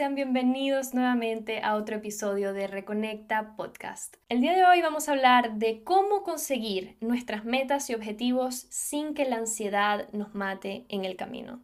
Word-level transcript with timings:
sean 0.00 0.14
bienvenidos 0.14 0.94
nuevamente 0.94 1.60
a 1.62 1.74
otro 1.74 1.96
episodio 1.96 2.54
de 2.54 2.66
Reconecta 2.66 3.54
Podcast. 3.54 4.16
El 4.30 4.40
día 4.40 4.56
de 4.56 4.64
hoy 4.64 4.80
vamos 4.80 5.06
a 5.06 5.12
hablar 5.12 5.56
de 5.56 5.84
cómo 5.84 6.22
conseguir 6.22 6.96
nuestras 7.02 7.44
metas 7.44 7.90
y 7.90 7.94
objetivos 7.94 8.66
sin 8.70 9.12
que 9.12 9.26
la 9.26 9.36
ansiedad 9.36 10.08
nos 10.12 10.34
mate 10.34 10.86
en 10.88 11.04
el 11.04 11.16
camino. 11.16 11.60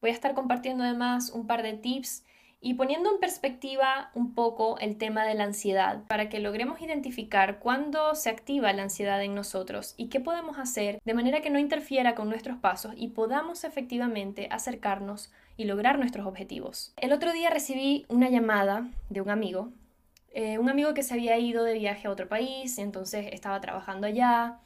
Voy 0.00 0.08
a 0.08 0.14
estar 0.14 0.32
compartiendo 0.32 0.82
además 0.82 1.28
un 1.28 1.46
par 1.46 1.62
de 1.62 1.74
tips 1.74 2.24
y 2.58 2.72
poniendo 2.72 3.12
en 3.12 3.20
perspectiva 3.20 4.10
un 4.14 4.34
poco 4.34 4.78
el 4.78 4.96
tema 4.96 5.26
de 5.26 5.34
la 5.34 5.44
ansiedad 5.44 6.04
para 6.08 6.30
que 6.30 6.40
logremos 6.40 6.80
identificar 6.80 7.58
cuándo 7.58 8.14
se 8.14 8.30
activa 8.30 8.72
la 8.72 8.84
ansiedad 8.84 9.22
en 9.22 9.34
nosotros 9.34 9.92
y 9.98 10.08
qué 10.08 10.20
podemos 10.20 10.56
hacer 10.56 11.02
de 11.04 11.12
manera 11.12 11.42
que 11.42 11.50
no 11.50 11.58
interfiera 11.58 12.14
con 12.14 12.30
nuestros 12.30 12.56
pasos 12.56 12.94
y 12.96 13.08
podamos 13.08 13.62
efectivamente 13.64 14.48
acercarnos 14.50 15.30
y 15.56 15.64
lograr 15.64 15.98
nuestros 15.98 16.26
objetivos. 16.26 16.92
El 16.96 17.12
otro 17.12 17.32
día 17.32 17.50
recibí 17.50 18.06
una 18.08 18.28
llamada 18.28 18.88
de 19.10 19.20
un 19.20 19.30
amigo, 19.30 19.72
eh, 20.32 20.58
un 20.58 20.68
amigo 20.68 20.94
que 20.94 21.02
se 21.02 21.14
había 21.14 21.38
ido 21.38 21.64
de 21.64 21.74
viaje 21.74 22.08
a 22.08 22.10
otro 22.10 22.28
país, 22.28 22.78
entonces 22.78 23.28
estaba 23.32 23.60
trabajando 23.60 24.06
allá 24.06 24.60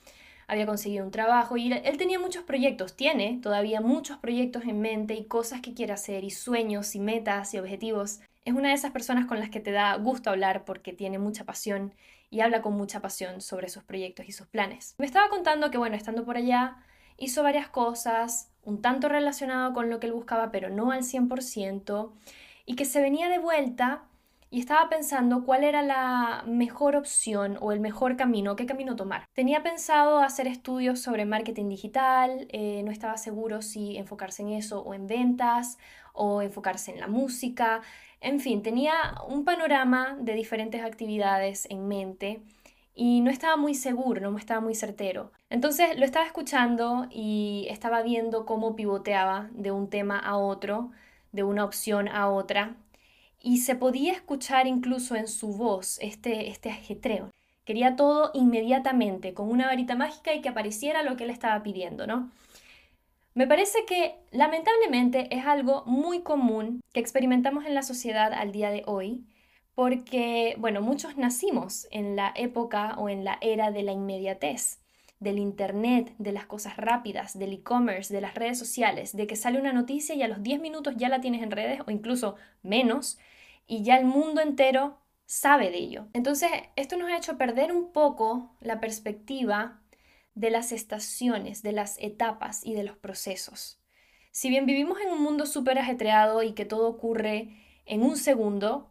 había 0.49 0.67
conseguido 0.67 1.05
un 1.05 1.11
trabajo 1.11 1.57
y 1.57 1.71
él 1.73 1.99
tenía 1.99 2.19
muchos 2.19 2.43
proyectos, 2.43 2.97
tiene 2.97 3.39
todavía 3.43 3.83
muchos 3.83 4.17
proyectos 4.17 4.65
en 4.65 4.81
mente 4.81 5.15
y 5.15 5.27
cosas 5.27 5.61
que 5.61 5.75
quiere 5.75 5.93
hacer 5.93 6.25
y 6.25 6.31
sueños 6.31 6.95
y 6.95 7.01
metas 7.01 7.53
y 7.53 7.59
objetivos. 7.59 8.21
Es 8.47 8.55
una 8.55 8.69
de 8.71 8.75
esas 8.75 8.91
personas 8.91 9.27
con 9.27 9.39
las 9.39 9.51
que 9.51 9.61
te 9.61 9.73
da 9.73 9.95
gusto 9.97 10.31
hablar 10.31 10.65
porque 10.65 10.95
tiene 10.95 11.19
mucha 11.19 11.45
pasión 11.45 11.95
y 12.31 12.41
habla 12.41 12.63
con 12.63 12.73
mucha 12.75 13.01
pasión 13.01 13.43
sobre 13.43 13.69
sus 13.69 13.85
proyectos 13.85 14.27
y 14.27 14.33
sus 14.33 14.47
planes. 14.47 14.95
Me 14.99 15.07
estaba 15.07 15.29
contando 15.29 15.71
que, 15.71 15.77
bueno, 15.77 15.97
estando 15.97 16.25
por 16.25 16.39
allá, 16.39 16.79
hizo 17.19 17.43
varias 17.43 17.69
cosas, 17.69 18.51
un 18.69 18.83
tanto 18.83 19.09
relacionado 19.09 19.73
con 19.73 19.89
lo 19.89 19.99
que 19.99 20.07
él 20.07 20.13
buscaba, 20.13 20.51
pero 20.51 20.69
no 20.69 20.91
al 20.93 21.03
100%, 21.03 22.13
y 22.67 22.77
que 22.77 22.85
se 22.85 23.01
venía 23.01 23.29
de 23.29 23.39
vuelta 23.39 24.03
y 24.51 24.61
estaba 24.61 24.89
pensando 24.89 25.45
cuál 25.45 25.65
era 25.65 25.83
la 25.83 26.43
mejor 26.47 26.97
opción 26.97 27.59
o 27.61 27.73
el 27.73 27.81
mejor 27.81 28.17
camino, 28.17 28.57
qué 28.57 28.67
camino 28.67 28.97
tomar. 28.97 29.25
Tenía 29.35 29.63
pensado 29.63 30.21
hacer 30.21 30.47
estudios 30.47 31.01
sobre 31.01 31.25
marketing 31.25 31.69
digital, 31.69 32.47
eh, 32.51 32.83
no 32.85 32.91
estaba 32.91 33.17
seguro 33.17 33.63
si 33.63 33.97
enfocarse 33.97 34.43
en 34.43 34.51
eso 34.51 34.81
o 34.83 34.95
en 34.95 35.07
ventas 35.07 35.79
o 36.13 36.43
enfocarse 36.43 36.93
en 36.93 37.01
la 37.01 37.09
música, 37.09 37.83
en 38.21 38.41
fin, 38.41 38.63
tenía 38.63 38.93
un 39.29 39.45
panorama 39.45 40.17
de 40.21 40.35
diferentes 40.35 40.83
actividades 40.83 41.67
en 41.71 41.87
mente 41.87 42.43
y 43.01 43.21
no 43.21 43.31
estaba 43.31 43.57
muy 43.57 43.77
seguro, 43.77 44.29
no 44.29 44.37
estaba 44.37 44.61
muy 44.61 44.75
certero. 44.75 45.31
Entonces 45.51 45.97
lo 45.97 46.05
estaba 46.05 46.27
escuchando 46.27 47.07
y 47.13 47.69
estaba 47.71 48.03
viendo 48.03 48.45
cómo 48.45 48.75
pivoteaba 48.75 49.49
de 49.53 49.71
un 49.71 49.89
tema 49.89 50.19
a 50.19 50.37
otro, 50.37 50.91
de 51.31 51.45
una 51.45 51.65
opción 51.65 52.09
a 52.09 52.29
otra 52.29 52.75
y 53.41 53.59
se 53.59 53.77
podía 53.77 54.13
escuchar 54.13 54.67
incluso 54.67 55.15
en 55.15 55.29
su 55.29 55.53
voz 55.53 56.01
este, 56.01 56.49
este 56.49 56.71
ajetreo. 56.71 57.31
Quería 57.65 57.95
todo 57.95 58.33
inmediatamente, 58.35 59.33
con 59.33 59.49
una 59.49 59.67
varita 59.67 59.95
mágica 59.95 60.35
y 60.35 60.41
que 60.41 60.49
apareciera 60.49 61.05
lo 61.05 61.17
que 61.17 61.23
él 61.23 61.31
estaba 61.31 61.63
pidiendo, 61.63 62.05
¿no? 62.09 62.33
Me 63.35 63.47
parece 63.47 63.85
que 63.87 64.17
lamentablemente 64.33 65.29
es 65.31 65.47
algo 65.47 65.85
muy 65.87 66.23
común 66.23 66.81
que 66.93 66.99
experimentamos 66.99 67.65
en 67.65 67.75
la 67.75 67.83
sociedad 67.83 68.33
al 68.33 68.51
día 68.51 68.71
de 68.71 68.83
hoy, 68.87 69.23
porque, 69.79 70.57
bueno, 70.59 70.83
muchos 70.83 71.17
nacimos 71.17 71.87
en 71.93 72.17
la 72.17 72.33
época 72.35 72.97
o 72.99 73.09
en 73.09 73.23
la 73.23 73.39
era 73.41 73.71
de 73.71 73.85
la 73.85 73.93
inmediatez, 73.93 74.81
del 75.21 75.39
Internet, 75.39 76.13
de 76.19 76.33
las 76.33 76.47
cosas 76.47 76.77
rápidas, 76.77 77.39
del 77.39 77.53
e-commerce, 77.53 78.13
de 78.13 78.21
las 78.21 78.35
redes 78.35 78.59
sociales, 78.59 79.15
de 79.15 79.29
que 79.29 79.37
sale 79.37 79.61
una 79.61 79.73
noticia 79.73 80.17
y 80.17 80.23
a 80.25 80.27
los 80.27 80.43
10 80.43 80.61
minutos 80.61 80.95
ya 80.97 81.09
la 81.09 81.21
tienes 81.21 81.45
en 81.45 81.53
redes 81.53 81.81
o 81.87 81.93
incluso 81.93 82.35
menos, 82.61 83.21
y 83.69 83.85
ya 83.85 83.99
el 83.99 84.05
mundo 84.05 84.41
entero 84.41 84.99
sabe 85.27 85.71
de 85.71 85.79
ello. 85.79 86.09
Entonces, 86.13 86.51
esto 86.75 86.97
nos 86.97 87.09
ha 87.11 87.17
hecho 87.17 87.39
perder 87.39 87.71
un 87.71 87.93
poco 87.93 88.57
la 88.59 88.81
perspectiva 88.81 89.81
de 90.35 90.51
las 90.51 90.73
estaciones, 90.73 91.63
de 91.63 91.71
las 91.71 91.99
etapas 92.01 92.67
y 92.67 92.75
de 92.75 92.83
los 92.83 92.97
procesos. 92.97 93.81
Si 94.33 94.51
bien 94.51 94.67
vivimos 94.67 94.99
en 95.01 95.13
un 95.13 95.23
mundo 95.23 95.47
súper 95.47 95.79
ajetreado 95.79 96.43
y 96.43 96.55
que 96.55 96.65
todo 96.65 96.89
ocurre 96.89 97.51
en 97.87 98.03
un 98.03 98.17
segundo, 98.17 98.91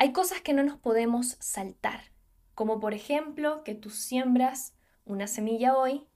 hay 0.00 0.12
cosas 0.14 0.40
que 0.40 0.54
no 0.54 0.62
nos 0.62 0.78
podemos 0.78 1.36
saltar, 1.40 2.00
como 2.54 2.80
por 2.80 2.94
ejemplo 2.94 3.62
que 3.64 3.74
tú 3.74 3.90
siembras 3.90 4.72
una 5.04 5.26
semilla 5.26 5.76
hoy 5.76 6.06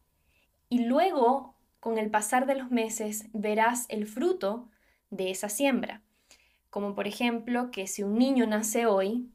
y 0.71 0.87
luego, 0.87 1.55
con 1.81 1.99
el 1.99 2.11
pasar 2.11 2.47
de 2.47 2.55
los 2.55 2.71
meses, 2.71 3.27
verás 3.35 3.85
el 3.91 4.07
fruto 4.07 4.71
de 5.11 5.31
esa 5.31 5.51
siembra. 5.51 6.01
Como 6.71 6.95
por 6.95 7.07
ejemplo 7.07 7.71
que 7.71 7.87
si 7.87 8.03
un 8.03 8.15
niño 8.15 8.47
nace 8.47 8.87
hoy, 8.87 9.31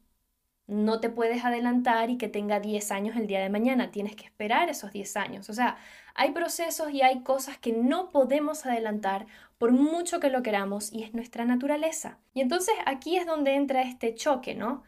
no 0.69 0.99
te 0.99 1.09
puedes 1.09 1.43
adelantar 1.43 2.09
y 2.09 2.17
que 2.17 2.29
tenga 2.29 2.59
10 2.59 2.91
años 2.91 3.17
el 3.17 3.27
día 3.27 3.41
de 3.41 3.49
mañana, 3.49 3.91
tienes 3.91 4.15
que 4.15 4.25
esperar 4.25 4.69
esos 4.69 4.93
10 4.93 5.17
años. 5.17 5.49
O 5.49 5.53
sea, 5.53 5.77
hay 6.13 6.31
procesos 6.31 6.91
y 6.91 7.01
hay 7.01 7.21
cosas 7.23 7.57
que 7.57 7.73
no 7.73 8.09
podemos 8.09 8.65
adelantar 8.65 9.25
por 9.57 9.71
mucho 9.71 10.19
que 10.19 10.29
lo 10.29 10.43
queramos 10.43 10.93
y 10.93 11.03
es 11.03 11.13
nuestra 11.13 11.43
naturaleza. 11.45 12.19
Y 12.33 12.41
entonces 12.41 12.75
aquí 12.85 13.17
es 13.17 13.25
donde 13.25 13.55
entra 13.55 13.81
este 13.81 14.13
choque, 14.15 14.55
¿no? 14.55 14.83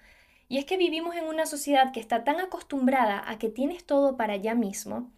Y 0.48 0.58
es 0.58 0.66
que 0.66 0.78
vivimos 0.78 1.16
en 1.16 1.26
una 1.26 1.46
sociedad 1.46 1.92
que 1.92 2.00
está 2.00 2.24
tan 2.24 2.40
acostumbrada 2.40 3.24
a 3.26 3.38
que 3.40 3.50
tienes 3.50 3.86
todo 3.86 4.18
para 4.18 4.34
allá 4.34 4.54
mismo. 4.54 5.10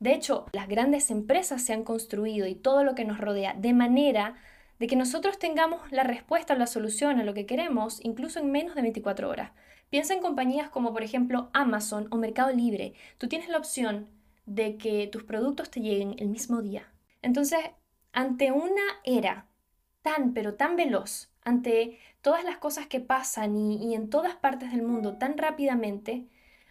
De 0.00 0.12
hecho, 0.12 0.46
las 0.52 0.68
grandes 0.68 1.10
empresas 1.10 1.62
se 1.62 1.72
han 1.72 1.84
construido 1.84 2.46
y 2.46 2.54
todo 2.54 2.84
lo 2.84 2.94
que 2.94 3.04
nos 3.04 3.18
rodea 3.18 3.54
de 3.54 3.72
manera 3.72 4.34
de 4.78 4.86
que 4.86 4.96
nosotros 4.96 5.38
tengamos 5.38 5.92
la 5.92 6.02
respuesta 6.02 6.54
o 6.54 6.56
la 6.56 6.66
solución 6.66 7.20
a 7.20 7.24
lo 7.24 7.34
que 7.34 7.46
queremos 7.46 8.00
incluso 8.02 8.40
en 8.40 8.50
menos 8.50 8.74
de 8.74 8.82
24 8.82 9.28
horas. 9.28 9.52
Piensa 9.90 10.14
en 10.14 10.20
compañías 10.20 10.70
como 10.70 10.92
por 10.92 11.02
ejemplo 11.02 11.50
Amazon 11.52 12.06
o 12.12 12.16
Mercado 12.16 12.52
Libre. 12.52 12.94
Tú 13.18 13.26
tienes 13.26 13.48
la 13.48 13.58
opción 13.58 14.08
de 14.46 14.76
que 14.76 15.08
tus 15.08 15.24
productos 15.24 15.68
te 15.68 15.80
lleguen 15.80 16.14
el 16.18 16.28
mismo 16.28 16.62
día. 16.62 16.92
Entonces, 17.22 17.58
ante 18.12 18.52
una 18.52 18.82
era 19.04 19.46
tan 20.02 20.32
pero 20.32 20.54
tan 20.54 20.76
veloz, 20.76 21.30
ante 21.42 21.98
todas 22.22 22.44
las 22.44 22.58
cosas 22.58 22.86
que 22.86 23.00
pasan 23.00 23.56
y, 23.56 23.94
en 23.94 24.10
todas 24.10 24.36
partes 24.36 24.70
del 24.70 24.82
mundo 24.82 25.18
tan 25.18 25.36
rápidamente, 25.36 26.28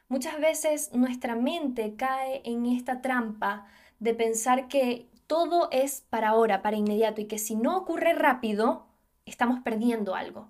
muchas 0.08 0.40
veces 0.40 0.94
nuestra 0.94 1.36
mente 1.36 1.96
cae 1.98 2.42
en 2.46 2.66
esta 2.66 3.02
trampa 3.02 3.68
de 4.00 4.14
pensar 4.14 4.70
que 4.70 5.08
todo 5.28 5.68
es 5.72 6.06
para 6.10 6.30
ahora, 6.30 6.62
para 6.62 6.78
inmediato, 6.78 7.20
y 7.20 7.26
que 7.26 7.38
si 7.38 7.56
no 7.56 7.78
ocurre 7.78 8.14
rápido, 8.14 8.88
estamos 9.26 9.60
perdiendo 9.60 10.16
algo. 10.16 10.48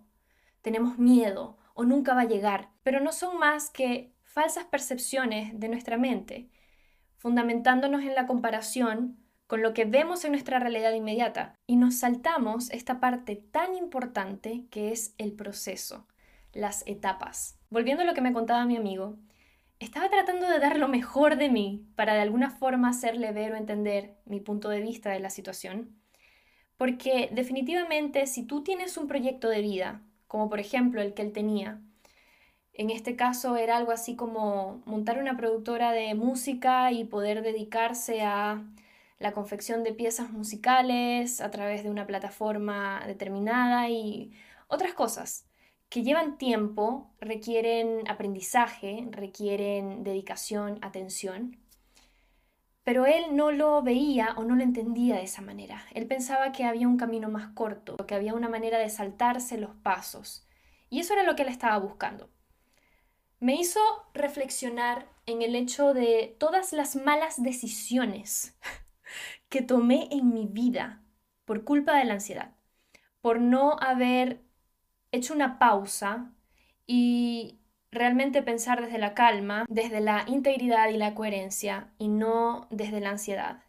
Tenemos 0.61 0.97
miedo 0.99 1.58
o 1.79 1.85
nunca 1.85 2.13
va 2.13 2.23
a 2.23 2.27
llegar, 2.27 2.71
pero 2.83 2.99
no 2.99 3.13
son 3.13 3.37
más 3.37 3.69
que 3.69 4.11
falsas 4.25 4.65
percepciones 4.65 5.57
de 5.57 5.69
nuestra 5.69 5.97
mente, 5.97 6.49
fundamentándonos 7.15 8.01
en 8.01 8.15
la 8.15 8.27
comparación 8.27 9.17
con 9.47 9.61
lo 9.61 9.73
que 9.73 9.85
vemos 9.85 10.25
en 10.25 10.33
nuestra 10.33 10.59
realidad 10.59 10.91
inmediata 10.91 11.55
y 11.67 11.77
nos 11.77 11.99
saltamos 11.99 12.69
esta 12.71 12.99
parte 12.99 13.37
tan 13.37 13.75
importante 13.75 14.65
que 14.69 14.91
es 14.91 15.15
el 15.17 15.31
proceso, 15.31 16.05
las 16.51 16.83
etapas. 16.85 17.57
Volviendo 17.69 18.03
a 18.03 18.05
lo 18.05 18.13
que 18.13 18.19
me 18.19 18.33
contaba 18.33 18.65
mi 18.65 18.75
amigo, 18.75 19.17
estaba 19.79 20.09
tratando 20.09 20.49
de 20.49 20.59
dar 20.59 20.77
lo 20.77 20.89
mejor 20.89 21.37
de 21.37 21.47
mí 21.47 21.87
para 21.95 22.13
de 22.13 22.19
alguna 22.19 22.49
forma 22.49 22.89
hacerle 22.89 23.31
ver 23.31 23.53
o 23.53 23.55
entender 23.55 24.17
mi 24.25 24.41
punto 24.41 24.67
de 24.67 24.81
vista 24.81 25.11
de 25.11 25.21
la 25.21 25.29
situación. 25.29 25.97
Porque 26.75 27.29
definitivamente 27.31 28.27
si 28.27 28.45
tú 28.45 28.65
tienes 28.65 28.97
un 28.97 29.07
proyecto 29.07 29.47
de 29.47 29.61
vida, 29.61 30.03
como 30.29 30.49
por 30.49 30.61
ejemplo 30.61 31.01
el 31.01 31.13
que 31.13 31.23
él 31.23 31.33
tenía, 31.33 31.81
en 32.73 32.89
este 32.91 33.17
caso 33.17 33.57
era 33.57 33.75
algo 33.75 33.91
así 33.91 34.15
como 34.15 34.81
montar 34.85 35.19
una 35.19 35.35
productora 35.35 35.91
de 35.91 36.15
música 36.15 36.93
y 36.93 37.03
poder 37.03 37.41
dedicarse 37.43 38.21
a 38.21 38.63
la 39.19 39.33
confección 39.33 39.83
de 39.83 39.91
piezas 39.93 40.31
musicales 40.31 41.41
a 41.41 41.51
través 41.51 41.83
de 41.83 41.89
una 41.89 42.07
plataforma 42.07 43.03
determinada 43.05 43.89
y 43.89 44.31
otras 44.69 44.93
cosas 44.93 45.45
que 45.89 46.03
llevan 46.03 46.37
tiempo, 46.37 47.11
requieren 47.19 48.07
aprendizaje, 48.07 49.07
requieren 49.11 50.03
dedicación, 50.05 50.79
atención. 50.81 51.58
Pero 52.89 53.05
él 53.05 53.35
no 53.35 53.51
lo 53.51 53.83
veía 53.83 54.33
o 54.35 54.43
no 54.43 54.55
lo 54.55 54.63
entendía 54.63 55.17
de 55.17 55.21
esa 55.21 55.43
manera. 55.43 55.85
Él 55.93 56.07
pensaba 56.07 56.51
que 56.51 56.63
había 56.63 56.87
un 56.87 56.97
camino 56.97 57.29
más 57.29 57.49
corto, 57.49 57.95
que 57.97 58.15
había 58.15 58.33
una 58.33 58.49
manera 58.49 58.79
de 58.79 58.89
saltarse 58.89 59.59
los 59.59 59.75
pasos. 59.75 60.47
Y 60.89 60.99
eso 60.99 61.13
era 61.13 61.21
lo 61.21 61.35
que 61.35 61.43
él 61.43 61.49
estaba 61.49 61.77
buscando. 61.77 62.31
Me 63.39 63.53
hizo 63.53 63.79
reflexionar 64.15 65.07
en 65.27 65.43
el 65.43 65.55
hecho 65.55 65.93
de 65.93 66.35
todas 66.39 66.73
las 66.73 66.95
malas 66.95 67.43
decisiones 67.43 68.57
que 69.49 69.61
tomé 69.61 70.07
en 70.09 70.33
mi 70.33 70.47
vida 70.47 71.03
por 71.45 71.65
culpa 71.65 71.95
de 71.95 72.05
la 72.05 72.13
ansiedad, 72.15 72.55
por 73.21 73.39
no 73.39 73.77
haber 73.79 74.41
hecho 75.11 75.35
una 75.35 75.59
pausa 75.59 76.33
y 76.87 77.58
realmente 77.91 78.41
pensar 78.41 78.81
desde 78.81 78.97
la 78.97 79.13
calma, 79.13 79.65
desde 79.69 80.01
la 80.01 80.23
integridad 80.27 80.89
y 80.89 80.97
la 80.97 81.15
coherencia 81.15 81.89
y 81.97 82.07
no 82.07 82.67
desde 82.69 82.99
la 82.99 83.11
ansiedad. 83.11 83.63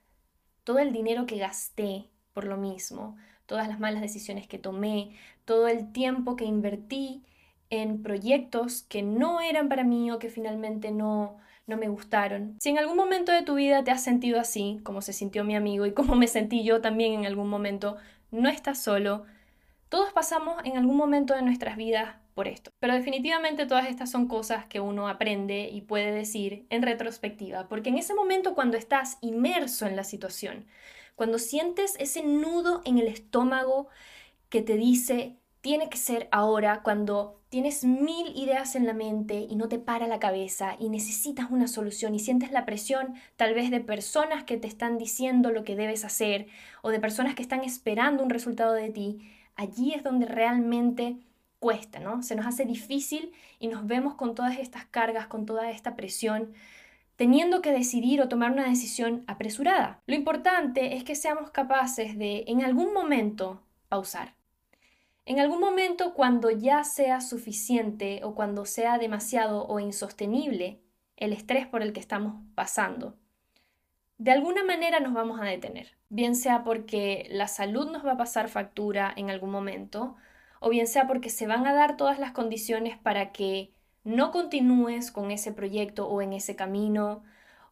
Todo 0.65 0.79
el 0.79 0.93
dinero 0.93 1.27
que 1.27 1.39
gasté 1.39 2.07
por 2.33 2.45
lo 2.45 2.57
mismo, 2.57 3.17
todas 3.47 3.67
las 3.69 3.81
malas 3.81 4.03
decisiones 4.03 4.47
que 4.47 4.59
tomé, 4.59 5.17
todo 5.45 5.69
el 5.69 5.93
tiempo 5.93 6.37
que 6.37 6.45
invertí 6.45 7.25
en 7.71 8.03
proyectos 8.03 8.83
que 8.83 9.03
no 9.03 9.41
eran 9.41 9.69
para 9.69 9.85
mí 9.85 10.11
o 10.11 10.19
que 10.19 10.29
finalmente 10.29 10.91
no, 10.91 11.39
no 11.67 11.77
me 11.77 11.89
gustaron. 11.89 12.57
Si 12.61 12.69
en 12.69 12.79
algún 12.79 12.97
momento 12.97 13.33
de 13.33 13.43
tu 13.43 13.55
vida 13.55 13.83
te 13.85 13.91
has 13.91 14.03
sentido 14.03 14.39
así, 14.39 14.81
como 14.83 15.03
se 15.03 15.13
sintió 15.13 15.45
mi 15.45 15.57
amigo 15.57 15.87
y 15.87 15.93
como 15.93 16.15
me 16.15 16.27
sentí 16.27 16.63
yo 16.63 16.81
también 16.81 17.15
en 17.15 17.27
algún 17.27 17.49
momento, 17.49 17.97
no 18.31 18.49
estás 18.49 18.83
solo. 18.83 19.25
Todos 19.89 20.13
pasamos 20.13 20.57
en 20.65 20.77
algún 20.77 20.97
momento 20.97 21.35
de 21.35 21.43
nuestras 21.43 21.77
vidas 21.77 22.17
esto. 22.49 22.71
Pero 22.79 22.95
definitivamente 22.95 23.67
todas 23.67 23.89
estas 23.89 24.11
son 24.11 24.29
cosas 24.29 24.67
que 24.67 24.81
uno 24.81 25.09
aprende 25.09 25.69
y 25.73 25.81
puede 25.83 26.13
decir 26.13 26.67
en 26.71 26.83
retrospectiva, 26.83 27.69
porque 27.69 27.91
en 27.91 27.99
ese 27.99 28.15
momento 28.15 28.55
cuando 28.55 28.77
estás 28.77 29.19
inmerso 29.21 29.87
en 29.87 29.97
la 29.97 30.05
situación, 30.05 30.67
cuando 31.15 31.39
sientes 31.39 31.97
ese 31.99 32.23
nudo 32.23 32.81
en 32.85 32.99
el 32.99 33.07
estómago 33.07 33.89
que 34.49 34.63
te 34.63 34.77
dice, 34.77 35.37
tiene 35.61 35.91
que 35.91 35.99
ser 35.99 36.29
ahora, 36.31 36.83
cuando 36.83 37.41
tienes 37.51 37.85
mil 37.85 38.29
ideas 38.37 38.77
en 38.77 38.87
la 38.87 38.95
mente 38.95 39.47
y 39.49 39.57
no 39.57 39.69
te 39.69 39.79
para 39.79 40.07
la 40.07 40.21
cabeza 40.21 40.77
y 40.79 40.89
necesitas 40.89 41.51
una 41.51 41.67
solución 41.67 42.15
y 42.15 42.21
sientes 42.21 42.53
la 42.53 42.65
presión 42.65 43.15
tal 43.37 43.55
vez 43.55 43.71
de 43.71 43.81
personas 43.81 44.45
que 44.45 44.57
te 44.57 44.69
están 44.69 44.99
diciendo 44.99 45.51
lo 45.51 45.65
que 45.65 45.77
debes 45.77 46.05
hacer 46.05 46.47
o 46.81 46.91
de 46.91 47.01
personas 47.01 47.35
que 47.35 47.43
están 47.43 47.65
esperando 47.65 48.23
un 48.23 48.31
resultado 48.31 48.73
de 48.73 48.91
ti, 48.91 49.19
allí 49.57 49.93
es 49.93 50.03
donde 50.03 50.27
realmente 50.27 51.19
cuesta, 51.61 52.01
¿no? 52.01 52.23
Se 52.25 52.35
nos 52.35 52.47
hace 52.47 52.65
difícil 52.65 53.33
y 53.61 53.69
nos 53.69 53.87
vemos 53.87 54.15
con 54.15 54.35
todas 54.35 54.59
estas 54.59 54.87
cargas, 54.87 55.29
con 55.29 55.47
toda 55.47 55.71
esta 55.71 55.95
presión, 55.95 56.53
teniendo 57.15 57.61
que 57.63 57.71
decidir 57.71 58.21
o 58.21 58.29
tomar 58.29 58.51
una 58.51 58.67
decisión 58.67 59.23
apresurada. 59.29 60.01
Lo 60.07 60.17
importante 60.17 60.97
es 60.97 61.05
que 61.05 61.15
seamos 61.15 61.51
capaces 61.51 62.19
de, 62.19 62.45
en 62.49 62.65
algún 62.65 62.93
momento, 62.93 63.63
pausar. 63.89 64.35
En 65.27 65.39
algún 65.39 65.61
momento, 65.61 66.15
cuando 66.15 66.51
ya 66.51 66.83
sea 66.83 67.21
suficiente 67.21 68.23
o 68.25 68.35
cuando 68.35 68.65
sea 68.65 68.99
demasiado 68.99 69.67
o 69.67 69.79
insostenible 69.79 70.81
el 71.17 71.35
estrés 71.35 71.67
por 71.67 71.83
el 71.83 71.93
que 71.93 72.01
estamos 72.01 72.43
pasando, 72.55 73.15
de 74.17 74.33
alguna 74.33 74.65
manera 74.65 74.99
nos 74.99 75.13
vamos 75.13 75.41
a 75.41 75.45
detener, 75.45 75.97
bien 76.09 76.35
sea 76.35 76.65
porque 76.65 77.27
la 77.31 77.49
salud 77.49 77.91
nos 77.91 78.05
va 78.05 78.13
a 78.13 78.17
pasar 78.17 78.49
factura 78.49 79.13
en 79.15 79.31
algún 79.31 79.51
momento, 79.51 80.17
o 80.61 80.71
bien 80.71 80.87
sea 80.87 81.09
porque 81.09 81.31
se 81.31 81.47
van 81.47 81.67
a 81.67 81.75
dar 81.75 81.97
todas 81.97 82.19
las 82.19 82.33
condiciones 82.33 82.97
para 82.97 83.33
que 83.33 83.73
no 84.05 84.31
continúes 84.31 85.11
con 85.11 85.31
ese 85.31 85.53
proyecto 85.53 86.09
o 86.09 86.23
en 86.23 86.33
ese 86.33 86.55
camino 86.55 87.23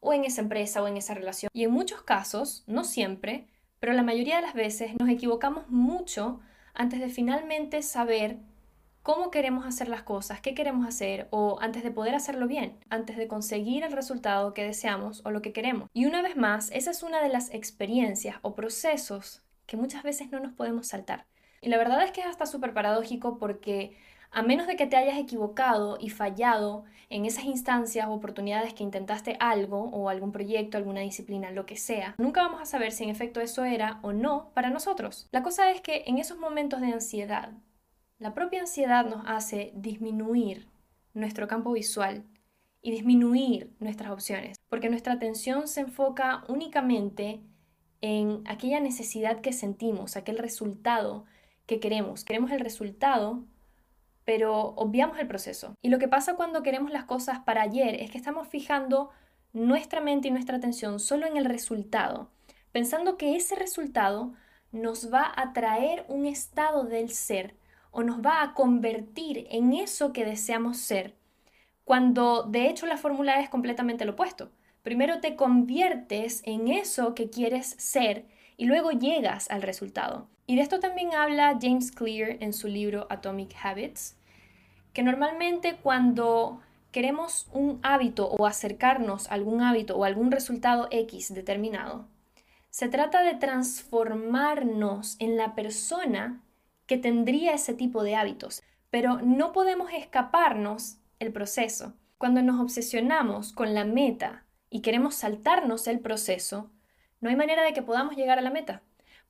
o 0.00 0.12
en 0.12 0.24
esa 0.24 0.40
empresa 0.40 0.82
o 0.82 0.88
en 0.88 0.96
esa 0.96 1.14
relación. 1.14 1.50
Y 1.52 1.64
en 1.64 1.70
muchos 1.70 2.02
casos, 2.02 2.64
no 2.66 2.84
siempre, 2.84 3.46
pero 3.80 3.92
la 3.92 4.02
mayoría 4.02 4.36
de 4.36 4.42
las 4.42 4.54
veces 4.54 4.92
nos 4.98 5.08
equivocamos 5.08 5.68
mucho 5.68 6.40
antes 6.74 7.00
de 7.00 7.08
finalmente 7.08 7.82
saber 7.82 8.38
cómo 9.02 9.30
queremos 9.30 9.64
hacer 9.64 9.88
las 9.88 10.02
cosas, 10.02 10.40
qué 10.40 10.54
queremos 10.54 10.86
hacer 10.86 11.28
o 11.30 11.58
antes 11.60 11.82
de 11.82 11.90
poder 11.90 12.14
hacerlo 12.14 12.46
bien, 12.46 12.76
antes 12.90 13.16
de 13.16 13.26
conseguir 13.26 13.82
el 13.82 13.92
resultado 13.92 14.52
que 14.54 14.64
deseamos 14.64 15.22
o 15.24 15.30
lo 15.30 15.40
que 15.40 15.52
queremos. 15.52 15.88
Y 15.94 16.06
una 16.06 16.20
vez 16.20 16.36
más, 16.36 16.70
esa 16.72 16.90
es 16.90 17.02
una 17.02 17.22
de 17.22 17.30
las 17.30 17.52
experiencias 17.54 18.36
o 18.42 18.54
procesos 18.54 19.42
que 19.66 19.76
muchas 19.76 20.02
veces 20.02 20.30
no 20.30 20.40
nos 20.40 20.52
podemos 20.52 20.88
saltar. 20.88 21.26
Y 21.60 21.68
la 21.68 21.78
verdad 21.78 22.02
es 22.02 22.12
que 22.12 22.20
es 22.20 22.26
hasta 22.26 22.46
súper 22.46 22.72
paradójico 22.72 23.38
porque 23.38 23.96
a 24.30 24.42
menos 24.42 24.66
de 24.66 24.76
que 24.76 24.86
te 24.86 24.96
hayas 24.96 25.18
equivocado 25.18 25.96
y 26.00 26.10
fallado 26.10 26.84
en 27.08 27.24
esas 27.24 27.44
instancias 27.44 28.06
o 28.06 28.12
oportunidades 28.12 28.74
que 28.74 28.82
intentaste 28.82 29.36
algo 29.40 29.84
o 29.84 30.08
algún 30.08 30.32
proyecto, 30.32 30.76
alguna 30.76 31.00
disciplina, 31.00 31.50
lo 31.50 31.66
que 31.66 31.76
sea, 31.76 32.14
nunca 32.18 32.42
vamos 32.42 32.60
a 32.60 32.66
saber 32.66 32.92
si 32.92 33.04
en 33.04 33.10
efecto 33.10 33.40
eso 33.40 33.64
era 33.64 33.98
o 34.02 34.12
no 34.12 34.50
para 34.54 34.70
nosotros. 34.70 35.28
La 35.32 35.42
cosa 35.42 35.70
es 35.70 35.80
que 35.80 36.04
en 36.06 36.18
esos 36.18 36.38
momentos 36.38 36.80
de 36.80 36.92
ansiedad, 36.92 37.52
la 38.18 38.34
propia 38.34 38.60
ansiedad 38.60 39.06
nos 39.06 39.22
hace 39.26 39.72
disminuir 39.74 40.68
nuestro 41.14 41.48
campo 41.48 41.72
visual 41.72 42.24
y 42.82 42.90
disminuir 42.90 43.72
nuestras 43.80 44.10
opciones, 44.10 44.56
porque 44.68 44.90
nuestra 44.90 45.14
atención 45.14 45.66
se 45.68 45.80
enfoca 45.80 46.44
únicamente 46.48 47.40
en 48.00 48.42
aquella 48.46 48.80
necesidad 48.80 49.40
que 49.40 49.52
sentimos, 49.52 50.16
aquel 50.16 50.38
resultado 50.38 51.24
que 51.68 51.78
queremos. 51.78 52.24
Queremos 52.24 52.50
el 52.50 52.60
resultado, 52.60 53.44
pero 54.24 54.74
obviamos 54.76 55.18
el 55.18 55.28
proceso. 55.28 55.74
Y 55.82 55.90
lo 55.90 55.98
que 55.98 56.08
pasa 56.08 56.34
cuando 56.34 56.64
queremos 56.64 56.90
las 56.90 57.04
cosas 57.04 57.40
para 57.40 57.62
ayer 57.62 57.94
es 58.02 58.10
que 58.10 58.18
estamos 58.18 58.48
fijando 58.48 59.10
nuestra 59.52 60.00
mente 60.00 60.28
y 60.28 60.30
nuestra 60.30 60.56
atención 60.56 60.98
solo 60.98 61.26
en 61.26 61.36
el 61.36 61.44
resultado, 61.44 62.30
pensando 62.72 63.16
que 63.16 63.36
ese 63.36 63.54
resultado 63.54 64.32
nos 64.72 65.12
va 65.12 65.32
a 65.36 65.52
traer 65.52 66.04
un 66.08 66.26
estado 66.26 66.84
del 66.84 67.10
ser 67.10 67.54
o 67.90 68.02
nos 68.02 68.20
va 68.20 68.42
a 68.42 68.54
convertir 68.54 69.46
en 69.50 69.72
eso 69.72 70.12
que 70.12 70.24
deseamos 70.24 70.78
ser, 70.78 71.16
cuando 71.84 72.44
de 72.44 72.68
hecho 72.68 72.86
la 72.86 72.96
fórmula 72.96 73.40
es 73.40 73.48
completamente 73.50 74.04
lo 74.04 74.12
opuesto. 74.12 74.50
Primero 74.82 75.20
te 75.20 75.36
conviertes 75.36 76.40
en 76.44 76.68
eso 76.68 77.14
que 77.14 77.28
quieres 77.28 77.74
ser 77.78 78.26
y 78.58 78.66
luego 78.66 78.90
llegas 78.90 79.50
al 79.50 79.62
resultado. 79.62 80.28
Y 80.46 80.56
de 80.56 80.62
esto 80.62 80.80
también 80.80 81.14
habla 81.14 81.58
James 81.62 81.90
Clear 81.92 82.36
en 82.40 82.52
su 82.52 82.68
libro 82.68 83.06
Atomic 83.08 83.54
Habits, 83.62 84.18
que 84.92 85.02
normalmente 85.02 85.76
cuando 85.76 86.60
queremos 86.90 87.48
un 87.52 87.78
hábito 87.82 88.28
o 88.28 88.46
acercarnos 88.46 89.30
a 89.30 89.34
algún 89.34 89.62
hábito 89.62 89.96
o 89.96 90.04
algún 90.04 90.30
resultado 90.30 90.88
X 90.90 91.32
determinado, 91.32 92.08
se 92.70 92.88
trata 92.88 93.22
de 93.22 93.34
transformarnos 93.34 95.16
en 95.20 95.36
la 95.36 95.54
persona 95.54 96.42
que 96.86 96.98
tendría 96.98 97.54
ese 97.54 97.74
tipo 97.74 98.02
de 98.02 98.16
hábitos, 98.16 98.62
pero 98.90 99.20
no 99.20 99.52
podemos 99.52 99.92
escaparnos 99.92 100.98
el 101.20 101.32
proceso. 101.32 101.94
Cuando 102.16 102.42
nos 102.42 102.60
obsesionamos 102.60 103.52
con 103.52 103.74
la 103.74 103.84
meta 103.84 104.46
y 104.70 104.80
queremos 104.80 105.14
saltarnos 105.14 105.86
el 105.86 106.00
proceso, 106.00 106.70
no 107.20 107.30
hay 107.30 107.36
manera 107.36 107.62
de 107.62 107.72
que 107.72 107.82
podamos 107.82 108.16
llegar 108.16 108.38
a 108.38 108.42
la 108.42 108.50
meta 108.50 108.82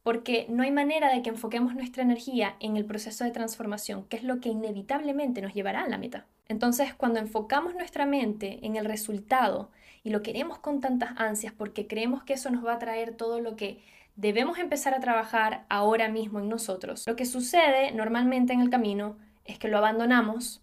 porque 0.03 0.47
no 0.49 0.63
hay 0.63 0.71
manera 0.71 1.13
de 1.13 1.23
que 1.23 1.31
enfoquemos 1.31 1.75
nuestra 1.75 2.03
energía 2.03 2.57
en 2.61 2.77
el 2.77 2.87
proceso 2.87 3.25
de 3.25 3.31
transformación, 3.31 4.05
que 4.05 4.17
es 4.17 4.23
lo 4.23 4.41
que 4.41 4.49
inevitablemente 4.49 5.43
nos 5.43 5.53
llevará 5.53 5.83
a 5.83 5.89
la 5.89 5.99
meta. 5.99 6.25
Entonces, 6.49 6.95
cuando 6.95 7.21
enfocamos 7.21 7.75
nuestra 7.75 8.07
mente 8.07 8.59
en 8.63 8.77
el 8.77 8.87
resultado 8.87 9.71
y 10.03 10.11
lo 10.11 10.23
queremos 10.23 10.61
con 10.61 10.81
tantas 10.81 11.11
ansias 11.19 11.53
porque 11.53 11.87
creemos 11.87 12.23
que 12.23 12.35
eso 12.35 12.51
nos 12.51 12.65
va 12.65 12.75
a 12.75 12.79
traer 12.79 13.15
todo 13.17 13.41
lo 13.41 13.57
que 13.57 13.83
debemos 14.17 14.59
empezar 14.59 14.95
a 14.95 15.01
trabajar 15.01 15.67
ahora 15.69 16.09
mismo 16.09 16.41
en 16.41 16.49
nosotros, 16.49 17.05
lo 17.07 17.15
que 17.15 17.27
sucede 17.27 17.93
normalmente 17.93 18.53
en 18.53 18.61
el 18.61 18.71
camino 18.71 19.17
es 19.45 19.59
que 19.59 19.69
lo 19.69 19.79
abandonamos, 19.79 20.63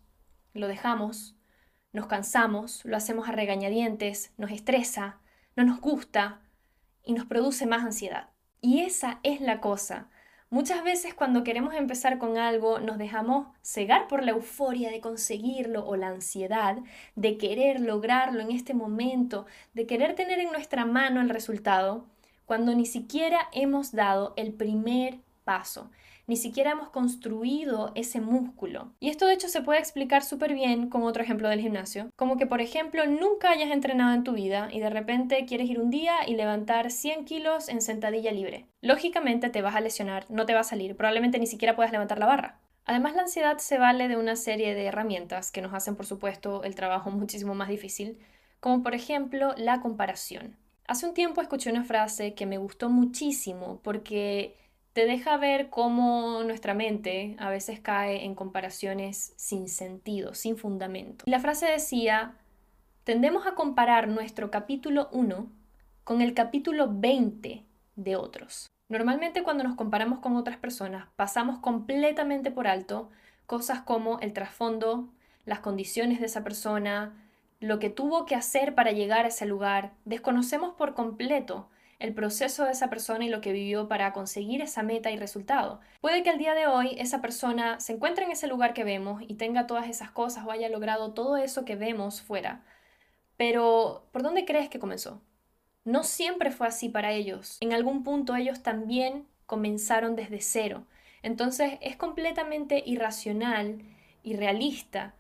lo 0.54 0.68
dejamos, 0.68 1.36
nos 1.94 2.08
cansamos, 2.08 2.84
lo 2.84 2.98
hacemos 2.98 3.30
a 3.30 3.32
regañadientes, 3.32 4.34
nos 4.38 4.52
estresa, 4.52 5.20
no 5.56 5.64
nos 5.64 5.80
gusta 5.80 6.42
y 7.06 7.14
nos 7.14 7.26
produce 7.26 7.66
más 7.66 7.84
ansiedad. 7.84 8.30
Y 8.62 8.82
esa 8.82 9.20
es 9.24 9.42
la 9.42 9.62
cosa. 9.62 10.10
Muchas 10.50 10.84
veces 10.84 11.14
cuando 11.14 11.44
queremos 11.44 11.74
empezar 11.74 12.18
con 12.18 12.38
algo 12.38 12.80
nos 12.80 12.98
dejamos 12.98 13.48
cegar 13.62 14.08
por 14.08 14.24
la 14.24 14.32
euforia 14.32 14.92
de 14.92 15.02
conseguirlo 15.02 15.86
o 15.86 15.96
la 15.96 16.10
ansiedad 16.10 16.78
de 17.16 17.38
querer 17.38 17.80
lograrlo 17.80 18.42
en 18.42 18.52
este 18.52 18.74
momento, 18.74 19.46
de 19.74 19.86
querer 19.86 20.16
tener 20.16 20.40
en 20.40 20.52
nuestra 20.52 20.86
mano 20.86 21.20
el 21.20 21.30
resultado, 21.30 22.06
cuando 22.46 22.76
ni 22.76 22.86
siquiera 22.86 23.50
hemos 23.54 23.92
dado 23.92 24.34
el 24.38 24.54
primer 24.54 25.20
paso 25.44 25.90
ni 26.28 26.38
siquiera 26.38 26.72
hemos 26.72 26.90
construido 26.90 27.92
ese 27.96 28.22
músculo. 28.22 28.94
Y 29.00 29.10
esto 29.10 29.28
de 29.28 29.34
hecho 29.34 29.48
se 29.48 29.62
puede 29.62 29.80
explicar 29.80 30.24
súper 30.24 30.54
bien 30.54 30.90
con 30.90 31.04
otro 31.04 31.24
ejemplo 31.24 31.50
del 31.50 31.62
gimnasio, 31.62 32.10
como 32.16 32.38
que 32.38 32.48
por 32.48 32.62
ejemplo 32.62 33.06
nunca 33.06 33.52
hayas 33.52 33.72
entrenado 33.72 34.14
en 34.14 34.24
tu 34.24 34.34
vida 34.34 34.70
y 34.72 34.80
de 34.80 34.90
repente 34.90 35.46
quieres 35.46 35.70
ir 35.70 35.80
un 35.80 35.90
día 35.90 36.28
y 36.28 36.36
levantar 36.36 36.92
100 36.92 37.26
kilos 37.26 37.70
en 37.70 37.82
sentadilla 37.82 38.32
libre. 38.32 38.68
Lógicamente 38.82 39.50
te 39.50 39.62
vas 39.62 39.76
a 39.76 39.82
lesionar, 39.82 40.26
no 40.30 40.46
te 40.46 40.54
va 40.54 40.62
a 40.62 40.64
salir, 40.64 40.96
probablemente 40.96 41.40
ni 41.40 41.48
siquiera 41.48 41.76
puedas 41.76 41.92
levantar 41.92 42.20
la 42.20 42.26
barra. 42.28 42.60
Además, 42.86 43.16
la 43.16 43.24
ansiedad 43.24 43.58
se 43.58 43.80
vale 43.80 44.08
de 44.08 44.16
una 44.16 44.36
serie 44.36 44.76
de 44.76 44.86
herramientas 44.86 45.52
que 45.52 45.62
nos 45.62 45.74
hacen, 45.74 45.96
por 45.96 46.06
supuesto, 46.06 46.64
el 46.64 46.76
trabajo 46.76 47.10
muchísimo 47.10 47.56
más 47.56 47.68
difícil, 47.68 48.20
como 48.60 48.84
por 48.84 48.94
ejemplo 48.94 49.54
la 49.58 49.82
comparación. 49.82 50.58
Hace 50.88 51.08
un 51.08 51.16
tiempo 51.16 51.42
escuché 51.42 51.72
una 51.72 51.84
frase 51.84 52.36
que 52.36 52.46
me 52.46 52.60
gustó 52.60 52.90
muchísimo 52.90 53.80
porque 53.84 54.56
te 54.96 55.06
deja 55.06 55.36
ver 55.36 55.70
cómo 55.70 56.42
nuestra 56.46 56.74
mente 56.74 57.36
a 57.38 57.50
veces 57.50 57.82
cae 57.82 58.24
en 58.24 58.34
comparaciones 58.34 59.34
sin 59.36 59.68
sentido, 59.68 60.34
sin 60.34 60.56
fundamento. 60.56 61.26
la 61.28 61.42
frase 61.42 61.66
decía, 61.66 62.36
tendemos 63.04 63.46
a 63.46 63.56
comparar 63.56 64.08
nuestro 64.08 64.50
capítulo 64.52 65.10
1 65.12 65.52
con 66.06 66.22
el 66.22 66.34
capítulo 66.34 66.88
20 66.90 67.66
de 67.98 68.16
otros. 68.16 68.68
Normalmente 68.88 69.44
cuando 69.44 69.66
nos 69.66 69.76
comparamos 69.76 70.20
con 70.20 70.38
otras 70.38 70.56
personas 70.56 71.10
pasamos 71.18 71.60
completamente 71.60 72.50
por 72.50 72.66
alto 72.66 73.10
cosas 73.48 73.82
como 73.82 74.20
el 74.22 74.32
trasfondo, 74.32 75.10
las 75.44 75.60
condiciones 75.60 76.22
de 76.22 76.28
esa 76.28 76.46
persona, 76.46 77.22
lo 77.60 77.80
que 77.80 77.90
tuvo 77.90 78.26
que 78.26 78.36
hacer 78.36 78.76
para 78.76 78.94
llegar 78.94 79.26
a 79.26 79.28
ese 79.28 79.46
lugar. 79.46 79.92
Desconocemos 80.06 80.74
por 80.76 80.94
completo 80.94 81.68
el 82.00 82.14
proceso 82.14 82.66
de 82.66 82.72
esa 82.72 82.90
persona 82.90 83.26
y 83.26 83.30
lo 83.30 83.42
que 83.42 83.54
vivió 83.54 83.88
para 83.88 84.14
conseguir 84.14 84.62
esa 84.62 84.84
meta 84.84 85.12
y 85.12 85.18
resultado. 85.18 85.80
Puede 86.02 86.24
que 86.24 86.30
al 86.30 86.38
día 86.38 86.54
de 86.54 86.68
hoy 86.68 86.96
esa 86.98 87.22
persona 87.22 87.80
se 87.80 87.94
encuentre 87.94 88.26
en 88.26 88.32
ese 88.32 88.48
lugar 88.48 88.74
que 88.74 88.84
vemos 88.84 89.22
y 89.28 89.36
tenga 89.36 89.68
todas 89.68 89.90
esas 89.90 90.12
cosas 90.12 90.46
o 90.46 90.52
haya 90.52 90.70
logrado 90.70 91.14
todo 91.14 91.38
eso 91.38 91.66
que 91.66 91.76
vemos 91.76 92.22
fuera. 92.22 92.64
Pero, 93.38 94.08
¿por 94.12 94.24
dónde 94.24 94.46
crees 94.46 94.70
que 94.70 94.80
comenzó? 94.80 95.22
No 95.84 96.04
siempre 96.04 96.52
fue 96.52 96.68
así 96.68 96.90
para 96.90 97.12
ellos. 97.12 97.58
En 97.62 97.74
algún 97.74 98.04
punto 98.04 98.36
ellos 98.36 98.64
también 98.64 99.28
comenzaron 99.46 100.16
desde 100.16 100.42
cero. 100.42 100.86
Entonces 101.22 101.78
es 101.82 101.96
completamente 101.96 102.84
irracional 102.86 103.82
y 104.24 104.36
realista 104.36 105.16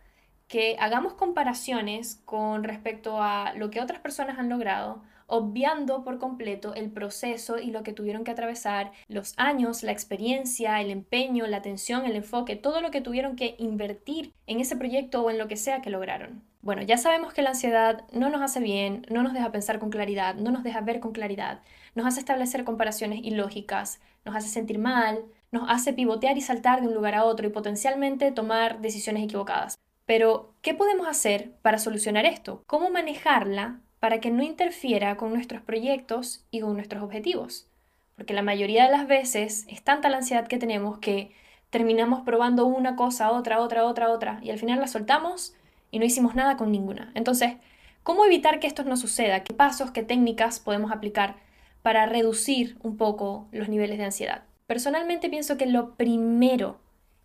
que 0.48 0.76
hagamos 0.80 1.14
comparaciones 1.14 2.22
con 2.26 2.64
respecto 2.64 3.22
a 3.22 3.54
lo 3.56 3.72
que 3.72 3.82
otras 3.82 4.00
personas 4.02 4.38
han 4.38 4.50
logrado, 4.50 5.02
obviando 5.28 6.04
por 6.04 6.20
completo 6.20 6.74
el 6.74 6.92
proceso 6.92 7.58
y 7.58 7.72
lo 7.72 7.84
que 7.84 7.94
tuvieron 7.94 8.24
que 8.24 8.32
atravesar, 8.32 8.92
los 9.08 9.34
años, 9.38 9.84
la 9.84 9.92
experiencia, 9.92 10.82
el 10.82 10.92
empeño, 10.92 11.48
la 11.48 11.58
atención, 11.58 12.06
el 12.06 12.16
enfoque, 12.16 12.56
todo 12.56 12.82
lo 12.82 12.92
que 12.92 13.02
tuvieron 13.02 13.36
que 13.36 13.56
invertir 13.58 14.34
en 14.48 14.60
ese 14.60 14.76
proyecto 14.76 15.22
o 15.22 15.30
en 15.30 15.38
lo 15.38 15.48
que 15.48 15.58
sea 15.58 15.82
que 15.82 15.90
lograron. 15.90 16.44
Bueno, 16.62 16.82
ya 16.82 16.98
sabemos 16.98 17.32
que 17.34 17.44
la 17.44 17.52
ansiedad 17.52 18.06
no 18.12 18.30
nos 18.30 18.42
hace 18.42 18.60
bien, 18.60 19.06
no 19.10 19.22
nos 19.22 19.34
deja 19.34 19.52
pensar 19.52 19.78
con 19.78 19.92
claridad, 19.92 20.36
no 20.36 20.50
nos 20.50 20.64
deja 20.64 20.82
ver 20.82 21.00
con 21.00 21.12
claridad, 21.12 21.62
nos 21.94 22.08
hace 22.08 22.20
establecer 22.20 22.64
comparaciones 22.64 23.20
ilógicas, 23.24 24.00
nos 24.26 24.36
hace 24.36 24.50
sentir 24.50 24.80
mal, 24.80 25.26
nos 25.52 25.70
hace 25.70 25.94
pivotear 25.94 26.38
y 26.38 26.42
saltar 26.42 26.82
de 26.82 26.88
un 26.88 26.96
lugar 26.96 27.14
a 27.14 27.24
otro 27.24 27.46
y 27.46 27.52
potencialmente 27.52 28.32
tomar 28.32 28.82
decisiones 28.82 29.24
equivocadas. 29.24 29.76
Pero, 30.06 30.54
¿qué 30.62 30.74
podemos 30.74 31.08
hacer 31.08 31.54
para 31.62 31.80
solucionar 31.80 32.26
esto? 32.26 32.64
¿Cómo 32.68 32.90
manejarla 32.90 33.82
para 34.00 34.20
que 34.20 34.32
no 34.32 34.44
interfiera 34.44 35.18
con 35.18 35.34
nuestros 35.34 35.62
proyectos 35.62 36.46
y 36.52 36.62
con 36.62 36.74
nuestros 36.74 37.04
objetivos? 37.04 37.68
Porque 38.16 38.34
la 38.34 38.42
mayoría 38.42 38.86
de 38.86 38.92
las 38.92 39.08
veces 39.08 39.66
es 39.68 39.84
tanta 39.84 40.10
la 40.10 40.18
ansiedad 40.18 40.48
que 40.48 40.58
tenemos 40.58 41.00
que 41.00 41.32
terminamos 41.70 42.22
probando 42.22 42.66
una 42.66 42.96
cosa, 42.96 43.32
otra, 43.32 43.60
otra, 43.60 43.86
otra, 43.86 44.10
otra, 44.10 44.40
y 44.42 44.50
al 44.50 44.60
final 44.60 44.80
la 44.80 44.88
soltamos 44.88 45.54
y 45.92 46.00
no 46.00 46.06
hicimos 46.06 46.36
nada 46.36 46.56
con 46.56 46.72
ninguna. 46.72 47.12
Entonces, 47.16 47.56
¿cómo 48.04 48.26
evitar 48.26 48.60
que 48.60 48.68
esto 48.68 48.84
no 48.84 48.96
suceda? 48.96 49.44
¿Qué 49.44 49.54
pasos, 49.54 49.92
qué 49.92 50.04
técnicas 50.04 50.60
podemos 50.60 50.92
aplicar 50.92 51.36
para 51.82 52.06
reducir 52.06 52.78
un 52.82 52.96
poco 52.98 53.48
los 53.52 53.68
niveles 53.68 53.98
de 53.98 54.06
ansiedad? 54.06 54.44
Personalmente 54.68 55.30
pienso 55.30 55.58
que 55.58 55.66
lo 55.66 55.96
primero 55.96 56.80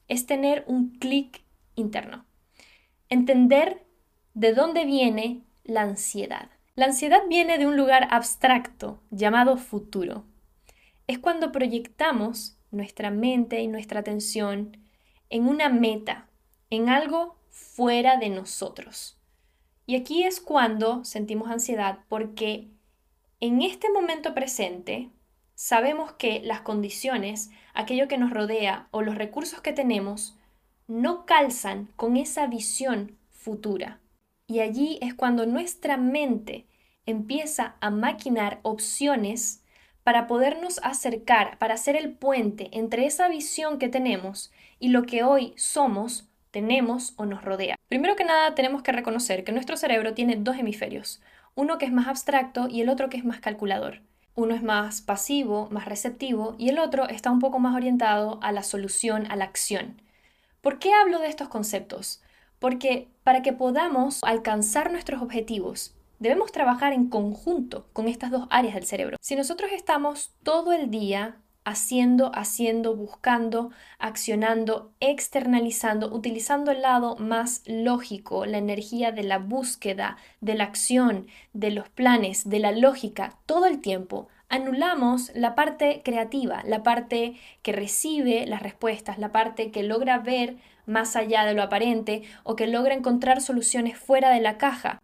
es 0.09 0.27
tener 0.27 0.65
un 0.67 0.99
clic 0.99 1.43
interno. 1.77 2.25
Entender 3.09 3.85
de 4.35 4.53
dónde 4.53 4.85
viene 4.85 5.43
la 5.65 5.83
ansiedad. 5.83 6.50
La 6.81 6.87
ansiedad 6.87 7.21
viene 7.29 7.59
de 7.59 7.67
un 7.67 7.77
lugar 7.77 8.09
abstracto 8.11 9.03
llamado 9.11 9.59
futuro. 9.59 10.25
Es 11.09 11.19
cuando 11.19 11.53
proyectamos 11.53 12.57
nuestra 12.71 13.11
mente 13.11 13.61
y 13.61 13.69
nuestra 13.69 14.01
atención 14.01 14.79
en 15.29 15.47
una 15.47 15.69
meta, 15.69 16.31
en 16.71 16.89
algo 16.89 17.37
fuera 17.51 18.17
de 18.17 18.31
nosotros. 18.31 19.19
Y 19.85 19.95
aquí 19.95 20.23
es 20.23 20.41
cuando 20.41 21.05
sentimos 21.05 21.51
ansiedad 21.51 21.99
porque 22.09 22.69
en 23.41 23.61
este 23.61 23.91
momento 23.91 24.33
presente 24.33 25.11
sabemos 25.55 26.13
que 26.13 26.41
las 26.43 26.63
condiciones, 26.63 27.51
aquello 27.75 28.09
que 28.09 28.17
nos 28.17 28.31
rodea 28.31 28.89
o 28.91 29.03
los 29.03 29.17
recursos 29.17 29.61
que 29.61 29.75
tenemos 29.75 30.39
no 30.89 31.27
calzan 31.27 31.91
con 31.97 32.17
esa 32.17 32.47
visión 32.47 33.19
futura. 33.29 34.01
Y 34.47 34.61
allí 34.61 34.99
es 35.03 35.13
cuando 35.13 35.45
nuestra 35.45 35.99
mente 35.99 36.67
empieza 37.07 37.76
a 37.80 37.90
maquinar 37.90 38.61
opciones 38.62 39.62
para 40.04 40.26
podernos 40.26 40.80
acercar, 40.83 41.59
para 41.59 41.75
hacer 41.75 41.97
el 41.97 42.12
puente 42.12 42.69
entre 42.73 43.07
esa 43.07 43.28
visión 43.28 43.78
que 43.78 43.88
tenemos 43.88 44.50
y 44.78 44.88
lo 44.88 45.02
que 45.02 45.23
hoy 45.23 45.52
somos, 45.57 46.28
tenemos 46.50 47.14
o 47.16 47.26
nos 47.26 47.45
rodea. 47.45 47.76
Primero 47.88 48.16
que 48.16 48.25
nada 48.25 48.54
tenemos 48.54 48.83
que 48.83 48.92
reconocer 48.92 49.45
que 49.45 49.52
nuestro 49.52 49.76
cerebro 49.76 50.14
tiene 50.14 50.37
dos 50.37 50.57
hemisferios, 50.57 51.21
uno 51.54 51.78
que 51.78 51.87
es 51.87 51.92
más 51.92 52.09
abstracto 52.09 52.69
y 52.69 52.80
el 52.80 52.88
otro 52.88 53.09
que 53.09 53.19
es 53.19 53.25
más 53.25 53.40
calculador. 53.40 54.00
Uno 54.35 54.54
es 54.54 54.62
más 54.62 55.02
pasivo, 55.02 55.69
más 55.71 55.85
receptivo, 55.85 56.54
y 56.57 56.69
el 56.69 56.78
otro 56.78 57.09
está 57.09 57.30
un 57.30 57.40
poco 57.40 57.59
más 57.59 57.75
orientado 57.75 58.38
a 58.42 58.52
la 58.52 58.62
solución, 58.62 59.26
a 59.30 59.37
la 59.37 59.45
acción. 59.45 60.00
¿Por 60.61 60.78
qué 60.78 60.92
hablo 60.95 61.19
de 61.19 61.28
estos 61.28 61.49
conceptos? 61.49 62.23
Porque 62.59 63.09
para 63.23 63.42
que 63.42 63.52
podamos 63.52 64.21
alcanzar 64.23 64.92
nuestros 64.92 65.21
objetivos, 65.21 65.95
debemos 66.21 66.53
trabajar 66.53 66.93
en 66.93 67.09
conjunto 67.09 67.89
con 67.93 68.07
estas 68.07 68.31
dos 68.31 68.47
áreas 68.50 68.75
del 68.75 68.87
cerebro. 68.87 69.17
Si 69.21 69.35
nosotros 69.35 69.73
estamos 69.73 70.33
todo 70.45 70.73
el 70.73 70.91
día 70.91 71.39
haciendo, 71.65 72.31
haciendo, 72.35 72.97
buscando, 72.97 73.71
accionando, 73.99 74.93
externalizando, 75.00 76.12
utilizando 76.12 76.71
el 76.71 76.83
lado 76.83 77.17
más 77.17 77.62
lógico, 77.67 78.47
la 78.47 78.59
energía 78.59 79.12
de 79.12 79.25
la 79.25 79.39
búsqueda, 79.39 80.17
de 80.41 80.55
la 80.55 80.65
acción, 80.65 81.27
de 81.53 81.71
los 81.71 81.89
planes, 81.89 82.49
de 82.49 82.61
la 82.61 82.73
lógica, 82.73 83.39
todo 83.47 83.67
el 83.67 83.81
tiempo, 83.81 84.29
anulamos 84.49 85.31
la 85.35 85.55
parte 85.55 86.03
creativa, 86.05 86.62
la 86.67 86.83
parte 86.83 87.37
que 87.62 87.73
recibe 87.73 88.47
las 88.47 88.62
respuestas, 88.62 89.19
la 89.19 89.33
parte 89.33 89.71
que 89.71 89.83
logra 89.83 90.19
ver 90.19 90.57
más 90.87 91.15
allá 91.15 91.45
de 91.45 91.55
lo 91.55 91.62
aparente 91.62 92.23
o 92.43 92.57
que 92.57 92.67
logra 92.67 92.95
encontrar 92.95 93.41
soluciones 93.41 93.97
fuera 93.97 94.31
de 94.31 94.41
la 94.41 94.59
caja. 94.59 95.00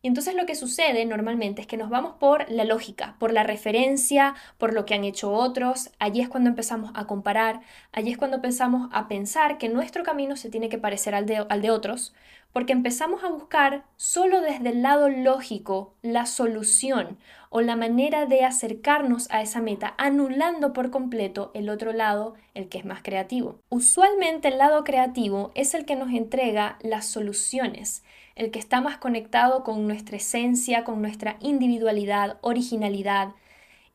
Y 0.00 0.06
entonces 0.06 0.36
lo 0.36 0.46
que 0.46 0.54
sucede 0.54 1.04
normalmente 1.06 1.60
es 1.60 1.66
que 1.66 1.76
nos 1.76 1.90
vamos 1.90 2.14
por 2.20 2.48
la 2.50 2.64
lógica, 2.64 3.16
por 3.18 3.32
la 3.32 3.42
referencia, 3.42 4.36
por 4.56 4.72
lo 4.72 4.86
que 4.86 4.94
han 4.94 5.02
hecho 5.02 5.32
otros. 5.32 5.90
Allí 5.98 6.20
es 6.20 6.28
cuando 6.28 6.50
empezamos 6.50 6.92
a 6.94 7.06
comparar, 7.08 7.62
allí 7.90 8.12
es 8.12 8.18
cuando 8.18 8.36
empezamos 8.36 8.88
a 8.92 9.08
pensar 9.08 9.58
que 9.58 9.68
nuestro 9.68 10.04
camino 10.04 10.36
se 10.36 10.50
tiene 10.50 10.68
que 10.68 10.78
parecer 10.78 11.16
al 11.16 11.26
de, 11.26 11.44
al 11.48 11.62
de 11.62 11.72
otros, 11.72 12.14
porque 12.52 12.72
empezamos 12.72 13.24
a 13.24 13.28
buscar 13.28 13.84
solo 13.96 14.40
desde 14.40 14.68
el 14.68 14.82
lado 14.82 15.08
lógico 15.08 15.94
la 16.02 16.26
solución 16.26 17.18
o 17.50 17.60
la 17.60 17.74
manera 17.74 18.26
de 18.26 18.44
acercarnos 18.44 19.28
a 19.32 19.42
esa 19.42 19.60
meta, 19.60 19.94
anulando 19.98 20.72
por 20.72 20.90
completo 20.90 21.50
el 21.54 21.68
otro 21.68 21.92
lado, 21.92 22.34
el 22.54 22.68
que 22.68 22.78
es 22.78 22.84
más 22.84 23.02
creativo. 23.02 23.58
Usualmente 23.68 24.46
el 24.46 24.58
lado 24.58 24.84
creativo 24.84 25.50
es 25.56 25.74
el 25.74 25.86
que 25.86 25.96
nos 25.96 26.12
entrega 26.12 26.78
las 26.82 27.06
soluciones 27.06 28.04
el 28.38 28.52
que 28.52 28.60
está 28.60 28.80
más 28.80 28.98
conectado 28.98 29.64
con 29.64 29.86
nuestra 29.88 30.16
esencia, 30.16 30.84
con 30.84 31.02
nuestra 31.02 31.36
individualidad, 31.40 32.38
originalidad 32.40 33.32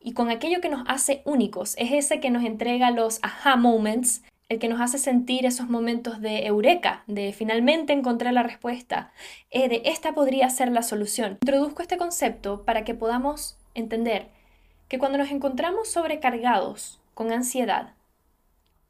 y 0.01 0.13
con 0.13 0.29
aquello 0.29 0.59
que 0.59 0.67
nos 0.67 0.83
hace 0.88 1.21
únicos. 1.23 1.75
Es 1.77 1.93
ese 1.93 2.19
que 2.19 2.29
nos 2.29 2.43
entrega 2.43 2.91
los 2.91 3.19
aha 3.21 3.55
moments, 3.55 4.21
el 4.50 4.59
que 4.59 4.67
nos 4.67 4.81
hace 4.81 4.97
sentir 4.97 5.45
esos 5.45 5.69
momentos 5.69 6.19
de 6.19 6.45
eureka, 6.45 7.03
de 7.07 7.31
finalmente 7.31 7.93
encontrar 7.93 8.33
la 8.33 8.43
respuesta, 8.43 9.13
eh, 9.50 9.69
de 9.69 9.81
esta 9.85 10.13
podría 10.13 10.50
ser 10.50 10.69
la 10.73 10.83
solución. 10.83 11.38
Introduzco 11.41 11.81
este 11.81 11.97
concepto 11.97 12.63
para 12.63 12.83
que 12.83 12.93
podamos 12.93 13.57
entender 13.75 14.27
que 14.89 15.00
cuando 15.00 15.17
nos 15.17 15.31
encontramos 15.31 15.88
sobrecargados 15.88 17.00
con 17.13 17.31
ansiedad, 17.31 17.93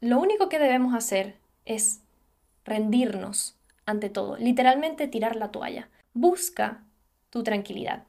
lo 0.01 0.19
único 0.19 0.50
que 0.50 0.57
debemos 0.57 0.95
hacer 0.95 1.36
es 1.65 2.01
rendirnos 2.65 3.55
ante 3.86 4.10
todo, 4.10 4.38
literalmente 4.38 5.08
tirar 5.08 5.36
la 5.36 5.52
toalla. 5.52 5.90
Busca 6.13 6.84
tu 7.30 7.44
tranquilidad. 7.44 8.04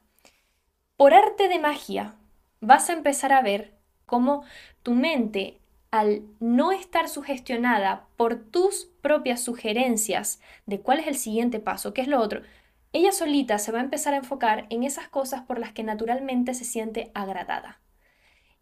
Por 0.97 1.13
arte 1.13 1.47
de 1.47 1.59
magia, 1.59 2.15
vas 2.61 2.89
a 2.89 2.93
empezar 2.93 3.33
a 3.33 3.41
ver 3.41 3.73
cómo 4.05 4.43
tu 4.83 4.93
mente, 4.93 5.59
al 5.91 6.23
no 6.39 6.71
estar 6.71 7.09
sugestionada 7.09 8.07
por 8.17 8.35
tus 8.35 8.85
propias 9.01 9.41
sugerencias 9.41 10.39
de 10.65 10.81
cuál 10.81 10.99
es 10.99 11.07
el 11.07 11.15
siguiente 11.15 11.59
paso, 11.59 11.93
qué 11.93 12.01
es 12.01 12.07
lo 12.07 12.19
otro, 12.19 12.41
ella 12.93 13.11
solita 13.11 13.57
se 13.57 13.71
va 13.71 13.79
a 13.79 13.83
empezar 13.83 14.13
a 14.13 14.17
enfocar 14.17 14.67
en 14.69 14.83
esas 14.83 15.09
cosas 15.09 15.41
por 15.41 15.59
las 15.59 15.73
que 15.73 15.83
naturalmente 15.83 16.53
se 16.53 16.63
siente 16.63 17.11
agradada. 17.13 17.81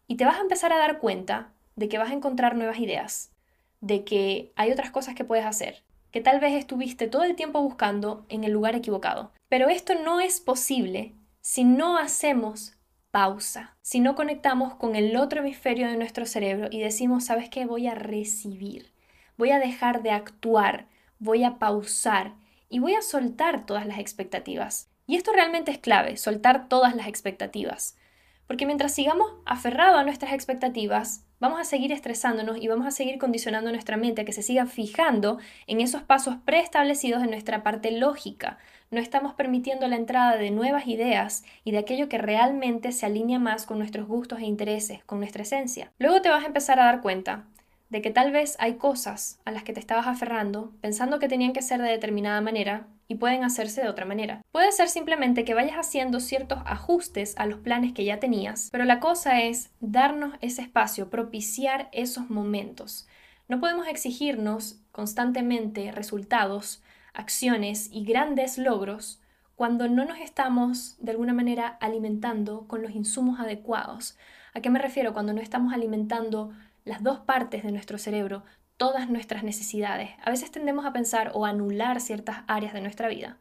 Y 0.08 0.16
te 0.16 0.24
vas 0.24 0.38
a 0.38 0.42
empezar 0.42 0.72
a 0.72 0.78
dar 0.78 0.98
cuenta 0.98 1.52
de 1.76 1.88
que 1.88 1.98
vas 1.98 2.10
a 2.10 2.14
encontrar 2.14 2.56
nuevas 2.56 2.78
ideas, 2.78 3.32
de 3.80 4.04
que 4.04 4.52
hay 4.56 4.72
otras 4.72 4.90
cosas 4.90 5.14
que 5.14 5.24
puedes 5.24 5.46
hacer, 5.46 5.84
que 6.14 6.20
tal 6.20 6.38
vez 6.38 6.52
estuviste 6.52 7.08
todo 7.08 7.24
el 7.24 7.34
tiempo 7.34 7.60
buscando 7.60 8.24
en 8.28 8.44
el 8.44 8.52
lugar 8.52 8.76
equivocado. 8.76 9.32
Pero 9.48 9.68
esto 9.68 9.96
no 9.96 10.20
es 10.20 10.38
posible 10.38 11.16
si 11.40 11.64
no 11.64 11.98
hacemos 11.98 12.74
pausa, 13.10 13.76
si 13.82 13.98
no 13.98 14.14
conectamos 14.14 14.76
con 14.76 14.94
el 14.94 15.16
otro 15.16 15.40
hemisferio 15.40 15.88
de 15.88 15.96
nuestro 15.96 16.24
cerebro 16.24 16.68
y 16.70 16.78
decimos, 16.78 17.24
¿sabes 17.24 17.48
qué? 17.48 17.66
Voy 17.66 17.88
a 17.88 17.96
recibir, 17.96 18.92
voy 19.36 19.50
a 19.50 19.58
dejar 19.58 20.04
de 20.04 20.12
actuar, 20.12 20.86
voy 21.18 21.42
a 21.42 21.58
pausar 21.58 22.34
y 22.68 22.78
voy 22.78 22.94
a 22.94 23.02
soltar 23.02 23.66
todas 23.66 23.84
las 23.84 23.98
expectativas. 23.98 24.92
Y 25.08 25.16
esto 25.16 25.32
realmente 25.32 25.72
es 25.72 25.78
clave, 25.78 26.16
soltar 26.16 26.68
todas 26.68 26.94
las 26.94 27.08
expectativas. 27.08 27.96
Porque 28.46 28.66
mientras 28.66 28.94
sigamos 28.94 29.32
aferrados 29.46 29.98
a 29.98 30.04
nuestras 30.04 30.32
expectativas, 30.32 31.24
vamos 31.40 31.60
a 31.60 31.64
seguir 31.64 31.92
estresándonos 31.92 32.58
y 32.58 32.68
vamos 32.68 32.86
a 32.86 32.90
seguir 32.90 33.18
condicionando 33.18 33.70
nuestra 33.70 33.96
mente 33.96 34.22
a 34.22 34.24
que 34.24 34.32
se 34.32 34.42
siga 34.42 34.66
fijando 34.66 35.38
en 35.66 35.80
esos 35.80 36.02
pasos 36.02 36.36
preestablecidos 36.44 37.22
en 37.22 37.30
nuestra 37.30 37.62
parte 37.62 37.90
lógica, 37.90 38.58
no 38.94 39.00
estamos 39.00 39.34
permitiendo 39.34 39.88
la 39.88 39.96
entrada 39.96 40.36
de 40.36 40.52
nuevas 40.52 40.86
ideas 40.86 41.44
y 41.64 41.72
de 41.72 41.78
aquello 41.78 42.08
que 42.08 42.18
realmente 42.18 42.92
se 42.92 43.06
alinea 43.06 43.40
más 43.40 43.66
con 43.66 43.78
nuestros 43.78 44.06
gustos 44.06 44.38
e 44.38 44.44
intereses, 44.44 45.02
con 45.04 45.18
nuestra 45.18 45.42
esencia. 45.42 45.90
Luego 45.98 46.22
te 46.22 46.28
vas 46.28 46.44
a 46.44 46.46
empezar 46.46 46.78
a 46.78 46.84
dar 46.84 47.00
cuenta 47.00 47.44
de 47.90 48.02
que 48.02 48.10
tal 48.10 48.30
vez 48.30 48.56
hay 48.60 48.74
cosas 48.74 49.40
a 49.44 49.50
las 49.50 49.64
que 49.64 49.72
te 49.72 49.80
estabas 49.80 50.06
aferrando 50.06 50.72
pensando 50.80 51.18
que 51.18 51.28
tenían 51.28 51.52
que 51.52 51.62
ser 51.62 51.82
de 51.82 51.88
determinada 51.88 52.40
manera 52.40 52.86
y 53.08 53.16
pueden 53.16 53.44
hacerse 53.44 53.82
de 53.82 53.88
otra 53.88 54.04
manera. 54.04 54.42
Puede 54.52 54.72
ser 54.72 54.88
simplemente 54.88 55.44
que 55.44 55.54
vayas 55.54 55.76
haciendo 55.76 56.20
ciertos 56.20 56.58
ajustes 56.64 57.34
a 57.36 57.46
los 57.46 57.58
planes 57.58 57.92
que 57.92 58.04
ya 58.04 58.20
tenías, 58.20 58.68
pero 58.72 58.84
la 58.84 59.00
cosa 59.00 59.42
es 59.42 59.70
darnos 59.80 60.34
ese 60.40 60.62
espacio, 60.62 61.10
propiciar 61.10 61.88
esos 61.92 62.30
momentos. 62.30 63.06
No 63.48 63.60
podemos 63.60 63.86
exigirnos 63.88 64.80
constantemente 64.90 65.92
resultados, 65.92 66.82
acciones 67.12 67.88
y 67.92 68.04
grandes 68.04 68.58
logros 68.58 69.20
cuando 69.54 69.88
no 69.88 70.04
nos 70.04 70.18
estamos 70.18 70.96
de 70.98 71.12
alguna 71.12 71.32
manera 71.32 71.68
alimentando 71.80 72.66
con 72.66 72.82
los 72.82 72.92
insumos 72.92 73.38
adecuados. 73.38 74.16
¿A 74.52 74.60
qué 74.60 74.70
me 74.70 74.78
refiero? 74.78 75.12
Cuando 75.12 75.32
no 75.32 75.40
estamos 75.40 75.72
alimentando 75.72 76.52
las 76.84 77.02
dos 77.02 77.20
partes 77.20 77.62
de 77.62 77.72
nuestro 77.72 77.98
cerebro, 77.98 78.44
todas 78.76 79.08
nuestras 79.08 79.44
necesidades. 79.44 80.10
A 80.24 80.30
veces 80.30 80.50
tendemos 80.50 80.84
a 80.84 80.92
pensar 80.92 81.30
o 81.34 81.46
anular 81.46 82.00
ciertas 82.00 82.44
áreas 82.46 82.72
de 82.72 82.80
nuestra 82.80 83.08
vida, 83.08 83.38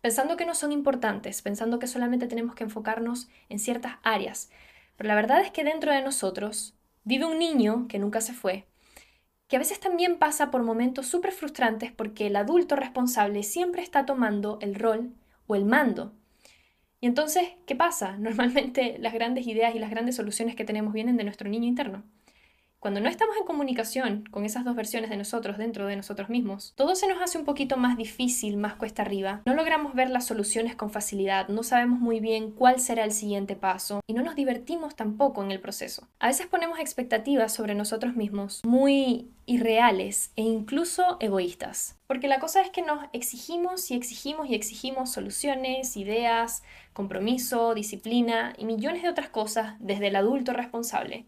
pensando 0.00 0.36
que 0.36 0.46
no 0.46 0.54
son 0.54 0.72
importantes, 0.72 1.42
pensando 1.42 1.78
que 1.78 1.86
solamente 1.86 2.26
tenemos 2.26 2.54
que 2.54 2.64
enfocarnos 2.64 3.28
en 3.48 3.58
ciertas 3.58 3.96
áreas. 4.02 4.50
Pero 4.96 5.08
la 5.08 5.14
verdad 5.14 5.40
es 5.40 5.50
que 5.50 5.64
dentro 5.64 5.92
de 5.92 6.02
nosotros 6.02 6.74
vive 7.04 7.24
un 7.24 7.38
niño 7.38 7.86
que 7.88 7.98
nunca 7.98 8.20
se 8.20 8.32
fue, 8.32 8.66
que 9.48 9.56
a 9.56 9.58
veces 9.58 9.80
también 9.80 10.18
pasa 10.18 10.50
por 10.50 10.62
momentos 10.62 11.06
súper 11.06 11.32
frustrantes 11.32 11.92
porque 11.92 12.26
el 12.26 12.36
adulto 12.36 12.74
responsable 12.74 13.42
siempre 13.42 13.82
está 13.82 14.06
tomando 14.06 14.58
el 14.62 14.74
rol 14.74 15.12
o 15.46 15.56
el 15.56 15.66
mando. 15.66 16.12
Y 17.00 17.06
entonces, 17.06 17.50
¿qué 17.66 17.76
pasa? 17.76 18.16
Normalmente 18.18 18.96
las 18.98 19.12
grandes 19.12 19.46
ideas 19.46 19.74
y 19.74 19.78
las 19.78 19.90
grandes 19.90 20.16
soluciones 20.16 20.56
que 20.56 20.64
tenemos 20.64 20.94
vienen 20.94 21.16
de 21.18 21.24
nuestro 21.24 21.50
niño 21.50 21.66
interno. 21.66 22.02
Cuando 22.82 22.98
no 22.98 23.08
estamos 23.08 23.36
en 23.36 23.46
comunicación 23.46 24.24
con 24.32 24.44
esas 24.44 24.64
dos 24.64 24.74
versiones 24.74 25.08
de 25.08 25.16
nosotros 25.16 25.56
dentro 25.56 25.86
de 25.86 25.94
nosotros 25.94 26.28
mismos, 26.28 26.72
todo 26.74 26.96
se 26.96 27.06
nos 27.06 27.22
hace 27.22 27.38
un 27.38 27.44
poquito 27.44 27.76
más 27.76 27.96
difícil, 27.96 28.56
más 28.56 28.74
cuesta 28.74 29.02
arriba. 29.02 29.40
No 29.46 29.54
logramos 29.54 29.94
ver 29.94 30.10
las 30.10 30.26
soluciones 30.26 30.74
con 30.74 30.90
facilidad, 30.90 31.46
no 31.46 31.62
sabemos 31.62 32.00
muy 32.00 32.18
bien 32.18 32.50
cuál 32.50 32.80
será 32.80 33.04
el 33.04 33.12
siguiente 33.12 33.54
paso 33.54 34.00
y 34.08 34.14
no 34.14 34.24
nos 34.24 34.34
divertimos 34.34 34.96
tampoco 34.96 35.44
en 35.44 35.52
el 35.52 35.60
proceso. 35.60 36.08
A 36.18 36.26
veces 36.26 36.48
ponemos 36.48 36.80
expectativas 36.80 37.52
sobre 37.52 37.76
nosotros 37.76 38.16
mismos 38.16 38.62
muy 38.64 39.30
irreales 39.46 40.32
e 40.34 40.42
incluso 40.42 41.18
egoístas. 41.20 42.00
Porque 42.08 42.26
la 42.26 42.40
cosa 42.40 42.62
es 42.62 42.70
que 42.70 42.82
nos 42.82 43.04
exigimos 43.12 43.92
y 43.92 43.94
exigimos 43.94 44.50
y 44.50 44.56
exigimos 44.56 45.12
soluciones, 45.12 45.96
ideas, 45.96 46.64
compromiso, 46.94 47.74
disciplina 47.74 48.54
y 48.58 48.64
millones 48.64 49.04
de 49.04 49.08
otras 49.08 49.28
cosas 49.28 49.76
desde 49.78 50.08
el 50.08 50.16
adulto 50.16 50.52
responsable 50.52 51.26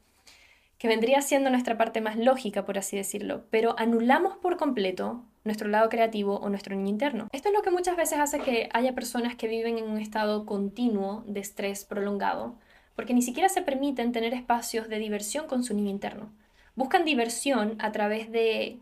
que 0.84 0.88
vendría 0.88 1.22
siendo 1.22 1.48
nuestra 1.48 1.78
parte 1.78 2.02
más 2.02 2.18
lógica, 2.18 2.66
por 2.66 2.76
así 2.76 2.94
decirlo, 2.94 3.46
pero 3.48 3.74
anulamos 3.78 4.36
por 4.36 4.58
completo 4.58 5.24
nuestro 5.42 5.66
lado 5.66 5.88
creativo 5.88 6.36
o 6.36 6.50
nuestro 6.50 6.76
niño 6.76 6.90
interno. 6.90 7.28
Esto 7.32 7.48
es 7.48 7.54
lo 7.54 7.62
que 7.62 7.70
muchas 7.70 7.96
veces 7.96 8.18
hace 8.18 8.40
que 8.40 8.68
haya 8.70 8.94
personas 8.94 9.34
que 9.34 9.48
viven 9.48 9.78
en 9.78 9.84
un 9.84 9.96
estado 9.96 10.44
continuo 10.44 11.24
de 11.26 11.40
estrés 11.40 11.86
prolongado, 11.86 12.58
porque 12.96 13.14
ni 13.14 13.22
siquiera 13.22 13.48
se 13.48 13.62
permiten 13.62 14.12
tener 14.12 14.34
espacios 14.34 14.90
de 14.90 14.98
diversión 14.98 15.46
con 15.46 15.64
su 15.64 15.72
niño 15.72 15.88
interno. 15.88 16.30
Buscan 16.74 17.06
diversión 17.06 17.76
a 17.78 17.90
través 17.90 18.30
de 18.30 18.78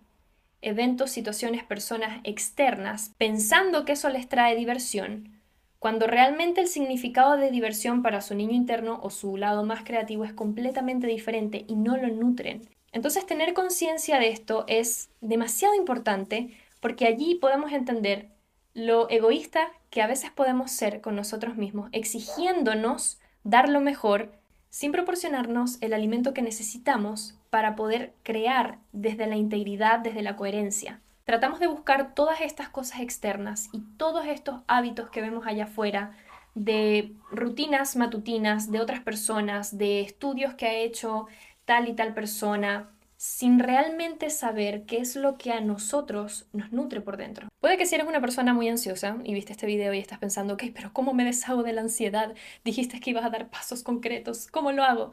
eventos, 0.60 1.12
situaciones, 1.12 1.62
personas 1.62 2.20
externas, 2.24 3.12
pensando 3.16 3.84
que 3.84 3.92
eso 3.92 4.08
les 4.08 4.28
trae 4.28 4.56
diversión, 4.56 5.40
cuando 5.82 6.06
realmente 6.06 6.60
el 6.60 6.68
significado 6.68 7.36
de 7.36 7.50
diversión 7.50 8.02
para 8.02 8.20
su 8.20 8.36
niño 8.36 8.52
interno 8.52 9.00
o 9.02 9.10
su 9.10 9.36
lado 9.36 9.64
más 9.64 9.82
creativo 9.82 10.24
es 10.24 10.32
completamente 10.32 11.08
diferente 11.08 11.64
y 11.66 11.74
no 11.74 11.96
lo 11.96 12.06
nutren. 12.06 12.62
Entonces 12.92 13.26
tener 13.26 13.52
conciencia 13.52 14.20
de 14.20 14.28
esto 14.28 14.64
es 14.68 15.10
demasiado 15.20 15.74
importante 15.74 16.56
porque 16.78 17.08
allí 17.08 17.34
podemos 17.34 17.72
entender 17.72 18.28
lo 18.74 19.10
egoísta 19.10 19.72
que 19.90 20.02
a 20.02 20.06
veces 20.06 20.30
podemos 20.30 20.70
ser 20.70 21.00
con 21.00 21.16
nosotros 21.16 21.56
mismos, 21.56 21.88
exigiéndonos 21.90 23.18
dar 23.42 23.68
lo 23.68 23.80
mejor 23.80 24.30
sin 24.70 24.92
proporcionarnos 24.92 25.78
el 25.80 25.94
alimento 25.94 26.32
que 26.32 26.42
necesitamos 26.42 27.34
para 27.50 27.74
poder 27.74 28.12
crear 28.22 28.78
desde 28.92 29.26
la 29.26 29.34
integridad, 29.34 29.98
desde 29.98 30.22
la 30.22 30.36
coherencia. 30.36 31.00
Tratamos 31.24 31.60
de 31.60 31.68
buscar 31.68 32.14
todas 32.14 32.40
estas 32.40 32.68
cosas 32.68 33.00
externas 33.00 33.68
y 33.72 33.80
todos 33.96 34.26
estos 34.26 34.60
hábitos 34.66 35.10
que 35.10 35.20
vemos 35.20 35.46
allá 35.46 35.64
afuera 35.64 36.16
de 36.54 37.12
rutinas 37.30 37.96
matutinas 37.96 38.70
de 38.70 38.80
otras 38.80 39.00
personas, 39.00 39.78
de 39.78 40.00
estudios 40.00 40.54
que 40.54 40.66
ha 40.66 40.74
hecho 40.74 41.26
tal 41.64 41.88
y 41.88 41.94
tal 41.94 42.12
persona, 42.12 42.90
sin 43.16 43.60
realmente 43.60 44.30
saber 44.30 44.84
qué 44.84 44.98
es 44.98 45.14
lo 45.14 45.38
que 45.38 45.52
a 45.52 45.60
nosotros 45.60 46.48
nos 46.52 46.72
nutre 46.72 47.00
por 47.00 47.16
dentro. 47.16 47.46
Puede 47.60 47.78
que 47.78 47.86
si 47.86 47.94
eres 47.94 48.08
una 48.08 48.20
persona 48.20 48.52
muy 48.52 48.68
ansiosa 48.68 49.18
y 49.22 49.32
viste 49.32 49.52
este 49.52 49.66
video 49.66 49.94
y 49.94 50.00
estás 50.00 50.18
pensando, 50.18 50.54
ok, 50.54 50.64
pero 50.74 50.92
¿cómo 50.92 51.14
me 51.14 51.24
deshago 51.24 51.62
de 51.62 51.72
la 51.72 51.82
ansiedad? 51.82 52.34
Dijiste 52.64 52.98
que 52.98 53.10
ibas 53.10 53.24
a 53.24 53.30
dar 53.30 53.48
pasos 53.48 53.84
concretos, 53.84 54.48
¿cómo 54.48 54.72
lo 54.72 54.82
hago? 54.82 55.12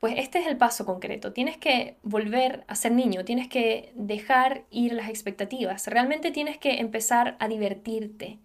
Pues 0.00 0.14
este 0.16 0.38
es 0.38 0.46
el 0.46 0.56
paso 0.56 0.86
concreto. 0.86 1.32
Tienes 1.34 1.58
que 1.58 1.96
volver 2.02 2.64
a 2.68 2.74
ser 2.74 2.92
niño, 2.92 3.24
tienes 3.26 3.48
que 3.48 3.92
dejar 3.94 4.64
ir 4.70 4.94
las 4.94 5.10
expectativas, 5.10 5.86
realmente 5.88 6.30
tienes 6.30 6.56
que 6.56 6.80
empezar 6.80 7.36
a 7.38 7.48
divertirte. 7.48 8.38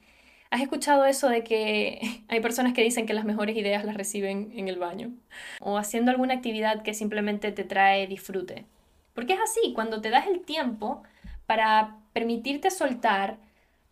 ¿Has 0.51 0.61
escuchado 0.61 1.05
eso 1.05 1.29
de 1.29 1.43
que 1.43 1.99
hay 2.27 2.41
personas 2.41 2.73
que 2.73 2.83
dicen 2.83 3.05
que 3.05 3.13
las 3.13 3.25
mejores 3.25 3.55
ideas 3.55 3.85
las 3.85 3.95
reciben 3.95 4.51
en 4.55 4.67
el 4.67 4.77
baño? 4.77 5.13
O 5.61 5.77
haciendo 5.77 6.11
alguna 6.11 6.33
actividad 6.33 6.83
que 6.83 6.93
simplemente 6.93 7.53
te 7.53 7.63
trae 7.63 8.05
disfrute. 8.07 8.65
Porque 9.13 9.33
es 9.33 9.39
así, 9.39 9.71
cuando 9.73 10.01
te 10.01 10.09
das 10.09 10.27
el 10.27 10.41
tiempo 10.41 11.03
para 11.45 11.97
permitirte 12.11 12.69
soltar 12.69 13.37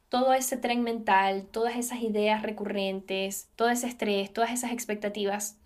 todo 0.09 0.33
ese 0.33 0.57
tren 0.57 0.83
mental, 0.83 1.47
todas 1.49 1.77
esas 1.77 2.01
ideas 2.01 2.43
recurrentes, 2.43 3.49
todo 3.55 3.69
ese 3.69 3.87
estrés, 3.87 4.33
todas 4.33 4.51
esas 4.51 4.73
expectativas, 4.73 5.57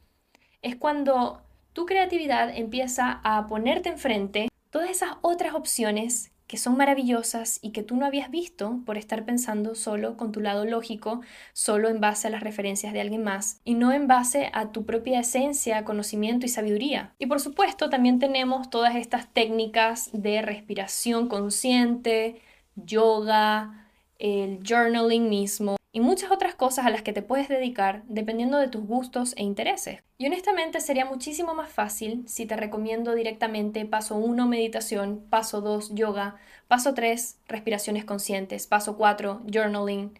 es 0.61 0.75
cuando 0.75 1.41
tu 1.77 1.85
creatividad 1.85 2.57
empieza 2.57 3.21
a 3.23 3.45
ponerte 3.45 3.89
enfrente 3.89 4.47
todas 4.71 4.89
esas 4.89 5.11
otras 5.21 5.53
opciones 5.53 6.31
que 6.47 6.57
son 6.57 6.75
maravillosas 6.75 7.59
y 7.61 7.69
que 7.69 7.83
tú 7.83 7.95
no 7.95 8.07
habías 8.07 8.31
visto 8.31 8.79
por 8.83 8.97
estar 8.97 9.25
pensando 9.25 9.75
solo 9.75 10.17
con 10.17 10.31
tu 10.31 10.39
lado 10.39 10.65
lógico, 10.65 11.21
solo 11.53 11.89
en 11.89 12.01
base 12.01 12.25
a 12.25 12.29
las 12.31 12.41
referencias 12.41 12.93
de 12.93 13.01
alguien 13.01 13.23
más 13.23 13.61
y 13.63 13.75
no 13.75 13.91
en 13.91 14.07
base 14.07 14.49
a 14.53 14.71
tu 14.71 14.87
propia 14.87 15.19
esencia, 15.19 15.85
conocimiento 15.85 16.47
y 16.47 16.49
sabiduría. 16.49 17.13
Y 17.19 17.27
por 17.27 17.39
supuesto 17.39 17.91
también 17.91 18.17
tenemos 18.17 18.71
todas 18.71 18.95
estas 18.95 19.31
técnicas 19.31 20.09
de 20.13 20.41
respiración 20.41 21.27
consciente, 21.27 22.41
yoga, 22.75 23.87
el 24.17 24.61
journaling 24.67 25.29
mismo, 25.29 25.76
y 25.91 25.99
muchas 25.99 26.31
otras 26.31 26.55
cosas 26.55 26.85
a 26.85 26.89
las 26.89 27.01
que 27.01 27.13
te 27.13 27.21
puedes 27.21 27.47
dedicar 27.47 28.03
dependiendo 28.07 28.57
de 28.57 28.67
tus 28.67 28.85
gustos 28.85 29.33
e 29.37 29.43
intereses. 29.43 30.03
Y 30.17 30.27
honestamente 30.27 30.81
sería 30.81 31.05
muchísimo 31.05 31.53
más 31.53 31.69
fácil 31.69 32.23
si 32.27 32.45
te 32.45 32.55
recomiendo 32.55 33.15
directamente 33.15 33.85
paso 33.85 34.15
1 34.15 34.47
meditación, 34.47 35.25
paso 35.29 35.61
2 35.61 35.95
yoga, 35.95 36.35
paso 36.67 36.93
3 36.93 37.39
respiraciones 37.47 38.05
conscientes, 38.05 38.67
paso 38.67 38.97
4 38.97 39.41
journaling. 39.51 40.19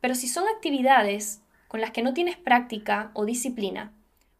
Pero 0.00 0.14
si 0.14 0.28
son 0.28 0.44
actividades 0.54 1.42
con 1.68 1.80
las 1.80 1.90
que 1.90 2.02
no 2.02 2.14
tienes 2.14 2.36
práctica 2.36 3.10
o 3.14 3.24
disciplina, 3.24 3.92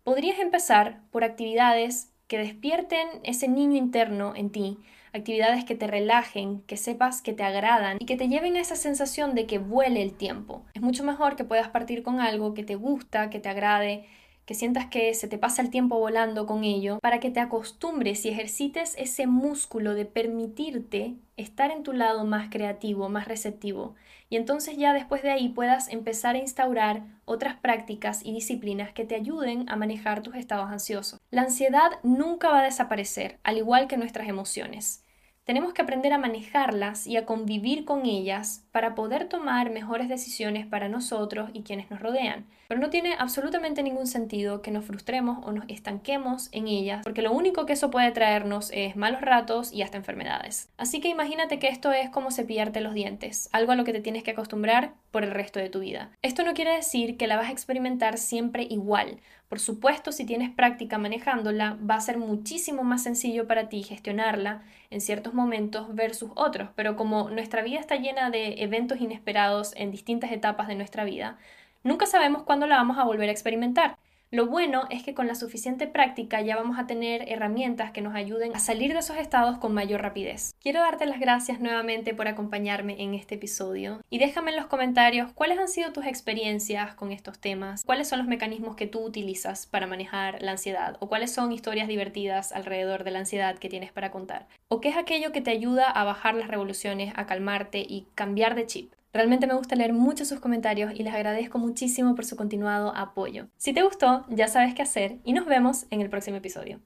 podrías 0.04 0.38
empezar 0.38 1.00
por 1.10 1.24
actividades 1.24 2.12
que 2.28 2.38
despierten 2.38 3.08
ese 3.22 3.48
niño 3.48 3.76
interno 3.76 4.34
en 4.34 4.50
ti 4.50 4.78
actividades 5.16 5.64
que 5.64 5.74
te 5.74 5.86
relajen, 5.86 6.62
que 6.62 6.76
sepas 6.76 7.22
que 7.22 7.32
te 7.32 7.42
agradan 7.42 7.98
y 8.00 8.06
que 8.06 8.16
te 8.16 8.28
lleven 8.28 8.56
a 8.56 8.60
esa 8.60 8.76
sensación 8.76 9.34
de 9.34 9.46
que 9.46 9.58
vuele 9.58 10.02
el 10.02 10.12
tiempo. 10.14 10.64
Es 10.74 10.82
mucho 10.82 11.04
mejor 11.04 11.36
que 11.36 11.44
puedas 11.44 11.68
partir 11.68 12.02
con 12.02 12.20
algo 12.20 12.54
que 12.54 12.64
te 12.64 12.74
gusta, 12.74 13.30
que 13.30 13.40
te 13.40 13.48
agrade, 13.48 14.06
que 14.46 14.54
sientas 14.54 14.86
que 14.86 15.12
se 15.14 15.26
te 15.26 15.38
pasa 15.38 15.60
el 15.60 15.70
tiempo 15.70 15.98
volando 15.98 16.46
con 16.46 16.62
ello, 16.62 17.00
para 17.00 17.18
que 17.18 17.30
te 17.30 17.40
acostumbres 17.40 18.24
y 18.24 18.28
ejercites 18.28 18.94
ese 18.96 19.26
músculo 19.26 19.94
de 19.94 20.06
permitirte 20.06 21.16
estar 21.36 21.72
en 21.72 21.82
tu 21.82 21.92
lado 21.92 22.24
más 22.24 22.48
creativo, 22.48 23.08
más 23.08 23.26
receptivo. 23.26 23.96
Y 24.30 24.36
entonces 24.36 24.76
ya 24.76 24.92
después 24.92 25.22
de 25.22 25.30
ahí 25.30 25.48
puedas 25.48 25.88
empezar 25.88 26.36
a 26.36 26.38
instaurar 26.38 27.02
otras 27.24 27.56
prácticas 27.56 28.24
y 28.24 28.32
disciplinas 28.32 28.92
que 28.92 29.04
te 29.04 29.16
ayuden 29.16 29.68
a 29.68 29.76
manejar 29.76 30.22
tus 30.22 30.36
estados 30.36 30.70
ansiosos. 30.70 31.20
La 31.30 31.42
ansiedad 31.42 31.90
nunca 32.04 32.48
va 32.48 32.60
a 32.60 32.64
desaparecer, 32.64 33.40
al 33.42 33.58
igual 33.58 33.88
que 33.88 33.96
nuestras 33.96 34.28
emociones. 34.28 35.05
Tenemos 35.46 35.72
que 35.72 35.82
aprender 35.82 36.12
a 36.12 36.18
manejarlas 36.18 37.06
y 37.06 37.16
a 37.16 37.24
convivir 37.24 37.84
con 37.84 38.04
ellas 38.04 38.64
para 38.72 38.96
poder 38.96 39.28
tomar 39.28 39.70
mejores 39.70 40.08
decisiones 40.08 40.66
para 40.66 40.88
nosotros 40.88 41.50
y 41.52 41.62
quienes 41.62 41.88
nos 41.88 42.00
rodean. 42.00 42.46
pero 42.66 42.80
no 42.80 42.90
tiene 42.90 43.14
absolutamente 43.16 43.84
ningún 43.84 44.08
sentido 44.08 44.60
que 44.60 44.72
nos 44.72 44.84
frustremos 44.84 45.38
o 45.46 45.52
nos 45.52 45.64
estanquemos 45.68 46.48
en 46.50 46.66
ellas, 46.66 47.02
porque 47.04 47.22
lo 47.22 47.30
único 47.30 47.64
que 47.64 47.74
eso 47.74 47.92
puede 47.92 48.10
traernos 48.10 48.72
es 48.74 48.96
malos 48.96 49.20
ratos 49.20 49.72
y 49.72 49.82
hasta 49.82 49.98
enfermedades. 49.98 50.68
Así 50.76 51.00
que 51.00 51.06
imagínate 51.06 51.60
que 51.60 51.68
esto 51.68 51.92
es 51.92 52.10
como 52.10 52.32
cepillarte 52.32 52.80
los 52.80 52.92
dientes, 52.92 53.48
algo 53.52 53.70
a 53.70 53.76
lo 53.76 53.84
que 53.84 53.92
te 53.92 54.00
tienes 54.00 54.24
que 54.24 54.32
acostumbrar 54.32 54.94
por 55.12 55.22
el 55.22 55.30
resto 55.30 55.60
de 55.60 55.70
tu 55.70 55.78
vida. 55.78 56.10
Esto 56.22 56.42
no 56.42 56.54
quiere 56.54 56.74
decir 56.74 57.16
que 57.16 57.28
la 57.28 57.36
vas 57.36 57.50
a 57.50 57.52
experimentar 57.52 58.18
siempre 58.18 58.66
igual. 58.68 59.20
Por 59.48 59.60
supuesto, 59.60 60.10
si 60.10 60.24
tienes 60.26 60.50
práctica 60.50 60.98
manejándola, 60.98 61.78
va 61.88 61.94
a 61.94 62.00
ser 62.00 62.18
muchísimo 62.18 62.82
más 62.82 63.04
sencillo 63.04 63.46
para 63.46 63.68
ti 63.68 63.82
gestionarla 63.84 64.62
en 64.90 65.00
ciertos 65.00 65.34
momentos 65.34 65.94
versus 65.94 66.30
otros, 66.34 66.70
pero 66.74 66.96
como 66.96 67.30
nuestra 67.30 67.62
vida 67.62 67.78
está 67.78 67.96
llena 67.96 68.30
de 68.30 68.62
eventos 68.62 69.00
inesperados 69.00 69.72
en 69.76 69.92
distintas 69.92 70.32
etapas 70.32 70.66
de 70.68 70.74
nuestra 70.74 71.04
vida, 71.04 71.38
nunca 71.84 72.06
sabemos 72.06 72.42
cuándo 72.42 72.66
la 72.66 72.76
vamos 72.76 72.98
a 72.98 73.04
volver 73.04 73.28
a 73.28 73.32
experimentar. 73.32 73.96
Lo 74.32 74.46
bueno 74.46 74.88
es 74.90 75.04
que 75.04 75.14
con 75.14 75.28
la 75.28 75.36
suficiente 75.36 75.86
práctica 75.86 76.40
ya 76.40 76.56
vamos 76.56 76.80
a 76.80 76.88
tener 76.88 77.30
herramientas 77.30 77.92
que 77.92 78.00
nos 78.00 78.16
ayuden 78.16 78.56
a 78.56 78.58
salir 78.58 78.92
de 78.92 78.98
esos 78.98 79.18
estados 79.18 79.58
con 79.58 79.72
mayor 79.72 80.02
rapidez. 80.02 80.52
Quiero 80.60 80.80
darte 80.80 81.06
las 81.06 81.20
gracias 81.20 81.60
nuevamente 81.60 82.12
por 82.12 82.26
acompañarme 82.26 83.00
en 83.00 83.14
este 83.14 83.36
episodio 83.36 84.00
y 84.10 84.18
déjame 84.18 84.50
en 84.50 84.56
los 84.56 84.66
comentarios 84.66 85.32
cuáles 85.32 85.60
han 85.60 85.68
sido 85.68 85.92
tus 85.92 86.06
experiencias 86.06 86.96
con 86.96 87.12
estos 87.12 87.38
temas, 87.38 87.84
cuáles 87.84 88.08
son 88.08 88.18
los 88.18 88.26
mecanismos 88.26 88.74
que 88.74 88.88
tú 88.88 88.98
utilizas 89.04 89.66
para 89.66 89.86
manejar 89.86 90.42
la 90.42 90.50
ansiedad 90.50 90.96
o 90.98 91.08
cuáles 91.08 91.32
son 91.32 91.52
historias 91.52 91.86
divertidas 91.86 92.50
alrededor 92.50 93.04
de 93.04 93.12
la 93.12 93.20
ansiedad 93.20 93.58
que 93.58 93.68
tienes 93.68 93.92
para 93.92 94.10
contar 94.10 94.48
o 94.68 94.80
qué 94.80 94.88
es 94.88 94.96
aquello 94.96 95.30
que 95.30 95.40
te 95.40 95.52
ayuda 95.52 95.88
a 95.88 96.02
bajar 96.02 96.34
las 96.34 96.48
revoluciones, 96.48 97.12
a 97.16 97.26
calmarte 97.26 97.78
y 97.78 98.08
cambiar 98.16 98.56
de 98.56 98.66
chip. 98.66 98.92
Realmente 99.16 99.46
me 99.46 99.54
gusta 99.54 99.76
leer 99.76 99.94
mucho 99.94 100.26
sus 100.26 100.40
comentarios 100.40 100.92
y 100.94 101.02
les 101.02 101.14
agradezco 101.14 101.56
muchísimo 101.56 102.14
por 102.14 102.26
su 102.26 102.36
continuado 102.36 102.94
apoyo. 102.94 103.48
Si 103.56 103.72
te 103.72 103.82
gustó, 103.82 104.26
ya 104.28 104.46
sabes 104.46 104.74
qué 104.74 104.82
hacer 104.82 105.20
y 105.24 105.32
nos 105.32 105.46
vemos 105.46 105.86
en 105.88 106.02
el 106.02 106.10
próximo 106.10 106.36
episodio. 106.36 106.80